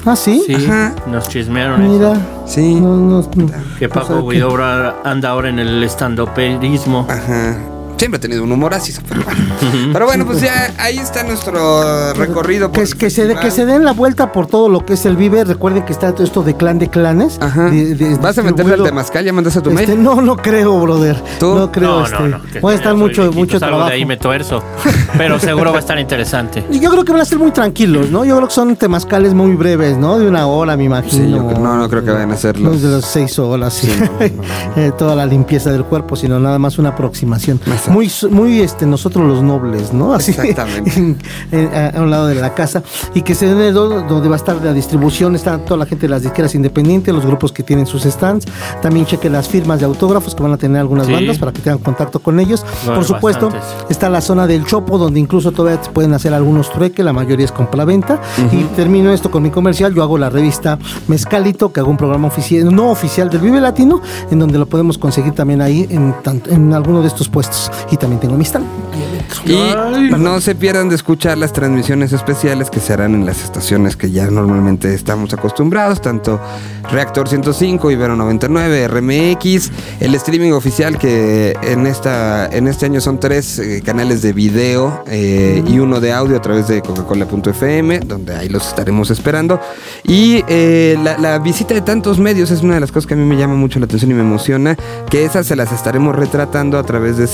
Ah, 0.04 0.16
sí. 0.16 0.42
Sí, 0.46 0.54
Ajá. 0.54 0.94
nos 1.06 1.28
chismearon 1.28 1.82
eso. 1.82 1.92
Mira. 1.92 2.20
Sí. 2.46 2.74
No, 2.80 2.96
no, 2.96 3.20
no. 3.34 3.46
Que 3.78 3.86
O 3.86 3.90
Paco 3.90 4.28
Guidobra 4.28 4.96
anda 5.04 5.30
ahora 5.30 5.48
en 5.48 5.58
el 5.58 5.82
estandoperismo. 5.82 7.06
Ajá. 7.08 7.56
Siempre 7.98 8.18
ha 8.18 8.20
tenido 8.20 8.44
un 8.44 8.52
humor 8.52 8.74
así, 8.74 8.92
pero 9.08 9.22
bueno. 9.24 9.40
Pero 9.92 10.06
bueno, 10.06 10.24
pues 10.26 10.40
ya 10.40 10.72
ahí 10.78 10.98
está 10.98 11.24
nuestro 11.24 12.12
recorrido. 12.14 12.70
por 12.70 12.84
Que, 12.88 12.96
que 12.96 13.10
se, 13.10 13.26
de- 13.26 13.34
que 13.36 13.50
se 13.50 13.66
den 13.66 13.84
la 13.84 13.92
vuelta 13.92 14.30
por 14.32 14.46
todo 14.46 14.68
lo 14.68 14.84
que 14.86 14.92
es 14.94 15.04
el 15.06 15.16
Vive. 15.16 15.42
Recuerden 15.44 15.84
que 15.84 15.92
está 15.92 16.12
todo 16.12 16.22
esto 16.24 16.42
de 16.42 16.54
clan 16.54 16.78
de 16.78 16.88
clanes. 16.88 17.38
Ajá. 17.40 17.70
de- 17.70 17.94
de- 17.96 18.14
¿Vas 18.18 18.38
a 18.38 18.42
meterle 18.42 18.74
al 18.74 18.82
temazcal? 18.84 19.24
¿Ya 19.24 19.32
mandaste 19.32 19.60
tu 19.62 19.70
Este, 19.70 19.88
mail? 19.88 20.02
no, 20.02 20.20
no 20.22 20.36
creo, 20.36 20.78
brother. 20.80 21.20
¿Tú? 21.40 21.54
No 21.56 21.72
creo. 21.72 21.88
no, 22.00 22.04
este, 22.04 22.18
no, 22.20 22.28
no. 22.28 22.42
que 22.44 22.60
Voy 22.60 22.72
a 22.74 22.76
estar 22.76 22.94
mucho, 22.94 23.22
viejito, 23.22 23.38
mucho 23.40 23.58
salgo 23.58 23.76
trabajo. 23.76 23.88
de 23.90 23.94
ahí 23.96 24.04
me 24.04 24.16
tuerzo. 24.16 24.62
Pero 25.18 25.38
seguro 25.40 25.70
va 25.72 25.78
a 25.78 25.80
estar 25.80 25.98
interesante. 25.98 26.64
Y 26.70 26.78
Yo 26.80 26.90
creo 26.90 27.04
que 27.04 27.12
van 27.12 27.20
a 27.22 27.24
ser 27.24 27.38
muy 27.38 27.50
tranquilos, 27.50 28.10
¿no? 28.10 28.24
Yo 28.24 28.36
creo 28.36 28.48
que 28.48 28.54
son 28.54 28.76
temazcales 28.76 29.34
muy 29.34 29.54
breves, 29.56 29.96
¿no? 29.96 30.18
De 30.18 30.28
una 30.28 30.46
hora, 30.46 30.76
me 30.76 30.84
imagino. 30.84 31.24
Sí, 31.24 31.30
yo 31.32 31.46
creo- 31.48 31.58
no, 31.58 31.76
no 31.76 31.88
creo 31.88 32.04
que 32.04 32.10
vayan 32.12 32.30
a 32.30 32.36
ser 32.36 32.60
No 32.60 32.70
los- 32.70 32.82
de 32.82 32.88
las 32.90 33.04
seis 33.06 33.38
horas, 33.38 33.74
sí. 33.74 33.88
Sí, 33.88 33.98
no, 34.00 34.06
no, 34.06 34.42
no, 34.42 34.42
Eh, 34.82 34.92
toda 34.96 35.16
la 35.16 35.26
limpieza 35.26 35.72
del 35.72 35.84
cuerpo, 35.84 36.14
sino 36.14 36.38
nada 36.38 36.58
más 36.60 36.78
una 36.78 36.90
aproximación. 36.90 37.60
Exacto. 37.88 38.28
Muy, 38.30 38.38
muy 38.38 38.60
este, 38.60 38.86
nosotros 38.86 39.26
los 39.26 39.42
nobles, 39.42 39.92
¿no? 39.92 40.12
Así, 40.14 40.30
Exactamente. 40.32 40.90
en- 40.96 41.18
en- 41.52 41.74
a, 41.74 41.88
a 41.98 42.02
un 42.02 42.10
lado 42.10 42.26
de 42.26 42.34
la 42.36 42.54
casa. 42.54 42.82
Y 43.14 43.22
que 43.22 43.34
se 43.34 43.46
den 43.54 43.74
donde 43.74 44.28
va 44.28 44.34
a 44.34 44.38
estar 44.38 44.56
la 44.62 44.72
distribución, 44.72 45.34
está 45.34 45.58
toda 45.58 45.78
la 45.78 45.86
gente 45.86 46.06
de 46.06 46.10
las 46.10 46.22
disqueras 46.22 46.54
independientes, 46.54 47.14
los 47.14 47.24
grupos 47.26 47.52
que 47.52 47.62
tienen 47.62 47.86
sus 47.86 48.02
stands. 48.04 48.46
También 48.82 49.06
cheque 49.06 49.28
las 49.30 49.48
firmas 49.48 49.80
de 49.80 49.86
autógrafos 49.86 50.34
que 50.34 50.42
van 50.42 50.52
a 50.52 50.56
tener 50.56 50.80
algunas 50.80 51.06
Sí. 51.06 51.12
bandas 51.12 51.38
para 51.38 51.52
que 51.52 51.60
tengan 51.60 51.78
contacto 51.78 52.18
con 52.20 52.38
ellos. 52.40 52.64
No, 52.86 52.94
Por 52.94 53.04
supuesto, 53.04 53.50
bastantes. 53.50 53.86
está 53.90 54.08
la 54.08 54.20
zona 54.20 54.46
del 54.46 54.64
Chopo, 54.66 54.98
donde 54.98 55.20
incluso 55.20 55.52
todavía 55.52 55.82
se 55.82 55.90
pueden 55.90 56.12
hacer 56.14 56.34
algunos 56.34 56.70
trueques, 56.70 57.04
la 57.04 57.12
mayoría 57.12 57.44
es 57.44 57.52
compra-venta. 57.52 58.20
Y 58.52 58.64
termino 58.76 59.10
esto 59.12 59.30
con 59.30 59.42
mi 59.42 59.50
comercial. 59.50 59.94
Yo 59.94 60.02
hago 60.02 60.18
la 60.18 60.30
revista 60.30 60.78
Mezcalito, 61.08 61.72
que 61.72 61.80
hago 61.80 61.90
un 61.90 61.96
programa 61.96 62.28
oficial, 62.28 62.74
no 62.74 62.90
oficial 62.90 63.30
del 63.30 63.40
Vive 63.40 63.60
Latino, 63.60 64.00
en 64.30 64.38
donde 64.38 64.58
lo 64.58 64.66
podemos 64.66 64.98
conseguir 64.98 65.32
también 65.32 65.60
ahí 65.62 65.86
en, 65.90 66.14
tanto- 66.22 66.50
en 66.50 66.72
alguno 66.74 67.00
de 67.00 67.08
estos 67.08 67.28
puestos. 67.28 67.70
Y 67.90 67.96
también 67.96 68.20
tengo 68.20 68.36
mi 68.36 68.44
stand. 68.44 68.66
Y 69.44 70.10
no 70.18 70.40
se 70.40 70.54
pierdan 70.54 70.88
de 70.88 70.94
escuchar 70.94 71.38
las 71.38 71.52
transmisiones 71.52 72.12
especiales 72.12 72.70
que 72.70 72.80
se 72.80 72.92
harán 72.92 73.14
en 73.14 73.26
las 73.26 73.42
estaciones 73.42 73.96
que 73.96 74.10
ya 74.10 74.30
normalmente 74.30 74.94
estamos 74.94 75.32
acostumbrados, 75.32 76.00
tanto 76.00 76.40
Reactor 76.90 77.28
105, 77.28 77.90
Ibero 77.90 78.16
99, 78.16 78.88
RMX, 78.88 79.70
el 80.00 80.14
streaming 80.14 80.52
oficial 80.52 80.98
que 80.98 81.56
en 81.62 81.86
esta 81.86 82.46
en 82.46 82.68
este 82.68 82.86
año 82.86 83.00
son 83.00 83.20
tres 83.20 83.58
eh, 83.58 83.82
canales 83.84 84.22
de 84.22 84.32
video 84.32 85.04
eh, 85.06 85.62
y 85.66 85.78
uno 85.78 86.00
de 86.00 86.12
audio 86.12 86.36
a 86.36 86.42
través 86.42 86.68
de 86.68 86.82
Coca-Cola.fm, 86.82 88.00
donde 88.00 88.34
ahí 88.34 88.48
los 88.48 88.66
estaremos 88.66 89.10
esperando. 89.10 89.60
Y 90.04 90.44
eh, 90.48 90.98
la, 91.02 91.18
la 91.18 91.38
visita 91.38 91.74
de 91.74 91.80
tantos 91.80 92.18
medios 92.18 92.50
es 92.50 92.62
una 92.62 92.74
de 92.74 92.80
las 92.80 92.92
cosas 92.92 93.06
que 93.06 93.14
a 93.14 93.16
mí 93.16 93.24
me 93.24 93.36
llama 93.36 93.54
mucho 93.54 93.78
la 93.78 93.86
atención 93.86 94.10
y 94.10 94.14
me 94.14 94.22
emociona, 94.22 94.76
que 95.10 95.24
esas 95.24 95.46
se 95.46 95.56
las 95.56 95.72
estaremos 95.72 96.16
retratando 96.16 96.78
a 96.78 96.82
través 96.82 97.16
de 97.16 97.26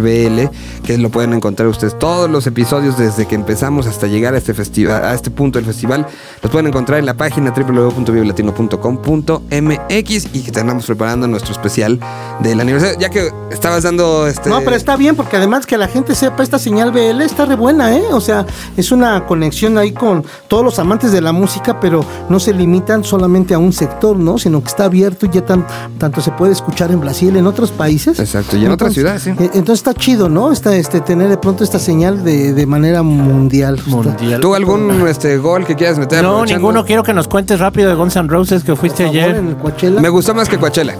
BL, 0.00 0.48
que 0.84 0.96
lo 0.98 1.10
pueden 1.10 1.32
encontrar 1.34 1.68
ustedes 1.68 1.98
todos 1.98 2.30
los 2.30 2.46
episodios 2.46 2.96
desde 2.96 3.26
que 3.26 3.34
empezamos 3.34 3.86
hasta 3.86 4.06
llegar 4.06 4.34
a 4.34 4.38
este 4.38 4.54
festival, 4.54 5.04
a 5.04 5.14
este 5.14 5.30
punto 5.30 5.58
del 5.58 5.66
festival, 5.66 6.06
los 6.42 6.50
pueden 6.50 6.68
encontrar 6.68 6.98
en 6.98 7.06
la 7.06 7.14
página 7.14 7.52
www.viblatino.com.mx 7.52 10.26
y 10.32 10.42
que 10.42 10.50
estamos 10.50 10.86
preparando 10.86 11.26
nuestro 11.28 11.52
especial 11.52 11.98
del 12.40 12.60
aniversario, 12.60 12.98
ya 12.98 13.10
que 13.10 13.30
estabas 13.50 13.82
dando 13.82 14.26
este 14.26 14.48
No, 14.48 14.60
pero 14.60 14.76
está 14.76 14.96
bien 14.96 15.16
porque 15.16 15.36
además 15.36 15.66
que 15.66 15.76
la 15.76 15.88
gente 15.88 16.14
sepa 16.14 16.42
esta 16.42 16.58
señal 16.58 16.92
BL 16.92 17.20
está 17.22 17.44
re 17.44 17.56
buena, 17.56 17.96
¿eh? 17.96 18.04
O 18.12 18.20
sea, 18.20 18.46
es 18.76 18.92
una 18.92 19.26
conexión 19.26 19.78
ahí 19.78 19.92
con 19.92 20.24
todos 20.48 20.64
los 20.64 20.78
amantes 20.78 21.12
de 21.12 21.20
la 21.20 21.32
música, 21.32 21.80
pero 21.80 22.04
no 22.28 22.40
se 22.40 22.52
limitan 22.52 23.04
solamente 23.04 23.54
a 23.54 23.58
un 23.58 23.72
sector, 23.72 24.16
¿no? 24.16 24.38
Sino 24.38 24.62
que 24.62 24.68
está 24.68 24.84
abierto 24.84 25.26
y 25.26 25.30
ya 25.30 25.44
tan, 25.44 25.66
tanto 25.98 26.20
se 26.20 26.30
puede 26.32 26.52
escuchar 26.52 26.90
en 26.90 27.00
Brasil, 27.00 27.36
en 27.36 27.46
otros 27.46 27.70
países. 27.70 28.18
Exacto, 28.18 28.56
y 28.56 28.64
en 28.64 28.72
otras 28.72 28.94
ciudades, 28.94 29.22
sí. 29.22 29.30
eh, 29.30 29.50
Entonces 29.54 29.81
está 29.82 29.94
chido, 29.94 30.28
¿no? 30.28 30.52
Está, 30.52 30.76
este, 30.76 31.00
tener 31.00 31.28
de 31.28 31.36
pronto 31.36 31.64
esta 31.64 31.80
señal 31.80 32.22
de, 32.22 32.52
de 32.52 32.66
manera 32.66 33.02
mundial. 33.02 33.80
Mundial. 33.86 34.40
¿Tú 34.40 34.54
algún 34.54 35.08
este 35.08 35.36
gol 35.38 35.66
que 35.66 35.74
quieras 35.74 35.98
meter? 35.98 36.22
No, 36.22 36.28
aprovechando? 36.30 36.60
ninguno. 36.60 36.84
Quiero 36.84 37.02
que 37.02 37.12
nos 37.12 37.26
cuentes 37.26 37.58
rápido 37.58 37.88
de 37.88 37.96
Guns 37.96 38.14
N' 38.14 38.28
Roses 38.28 38.62
que 38.62 38.76
fuiste 38.76 39.04
favor, 39.04 39.18
ayer. 39.18 39.36
en 39.36 39.48
el 39.48 39.56
Coachella. 39.56 40.00
Me 40.00 40.08
gustó 40.08 40.34
más 40.34 40.48
que 40.48 40.56
Coachella. 40.56 40.96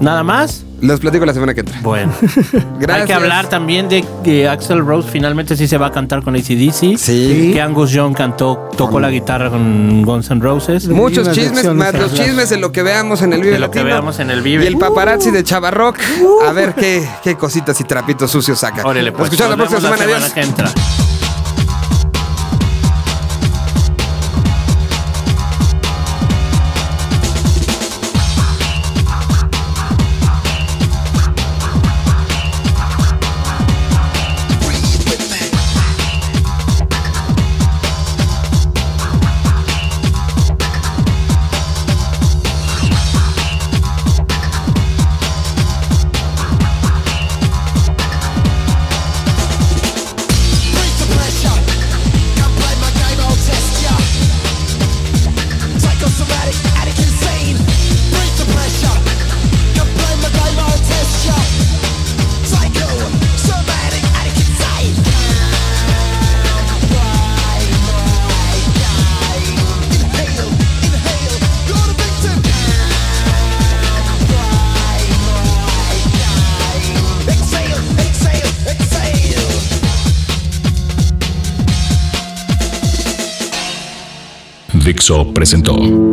¿Nada 0.00 0.22
más? 0.22 0.64
Los 0.80 1.00
platico 1.00 1.26
la 1.26 1.34
semana 1.34 1.52
que 1.54 1.60
entra. 1.60 1.78
Bueno. 1.82 2.12
Gracias. 2.78 2.88
Hay 3.00 3.06
que 3.06 3.12
hablar 3.12 3.48
también 3.48 3.88
de 3.88 4.04
que 4.24 4.48
Axel 4.48 4.78
Rose 4.84 5.08
finalmente 5.10 5.56
sí 5.56 5.68
se 5.68 5.76
va 5.78 5.86
a 5.88 5.90
cantar 5.92 6.22
con 6.22 6.34
ACDC. 6.36 6.96
Sí. 6.96 7.50
Que 7.52 7.60
Angus 7.60 7.90
Young 7.90 8.14
cantó, 8.14 8.68
tocó 8.76 8.98
la 9.00 9.10
guitarra 9.10 9.50
con 9.50 10.02
Guns 10.02 10.30
N' 10.30 10.40
Roses. 10.40 10.88
Muchos 10.88 11.30
chismes, 11.32 11.66
más 11.74 11.92
los 11.94 12.14
chismes 12.14 12.48
de 12.50 12.56
lo 12.58 12.72
que 12.72 12.82
veamos 12.82 13.22
en 13.22 13.32
el 13.32 13.40
Vive 13.40 13.52
De 13.54 13.58
lo 13.58 13.70
que 13.70 13.78
Latino. 13.80 13.94
veamos 13.94 14.18
en 14.20 14.30
el 14.30 14.42
Vive. 14.42 14.64
Y 14.64 14.66
el 14.66 14.78
paparazzi 14.78 15.30
de 15.30 15.44
Chavarrock. 15.44 15.98
A 16.46 16.52
ver 16.52 16.74
qué, 16.74 17.06
qué 17.22 17.36
cositas 17.36 17.80
y 17.80 17.84
trapitos 17.84 18.30
sucios 18.30 18.58
saca. 18.60 18.82
Órale, 18.86 19.10
Nos 19.10 19.18
pues. 19.18 19.32
escuchamos 19.32 19.58
la 19.58 19.66
próxima 19.66 19.96
semana. 19.96 20.06
la 20.06 20.16
Adiós. 20.16 20.32
que 20.32 20.40
entra. 20.40 20.70
Presentó. 85.34 86.09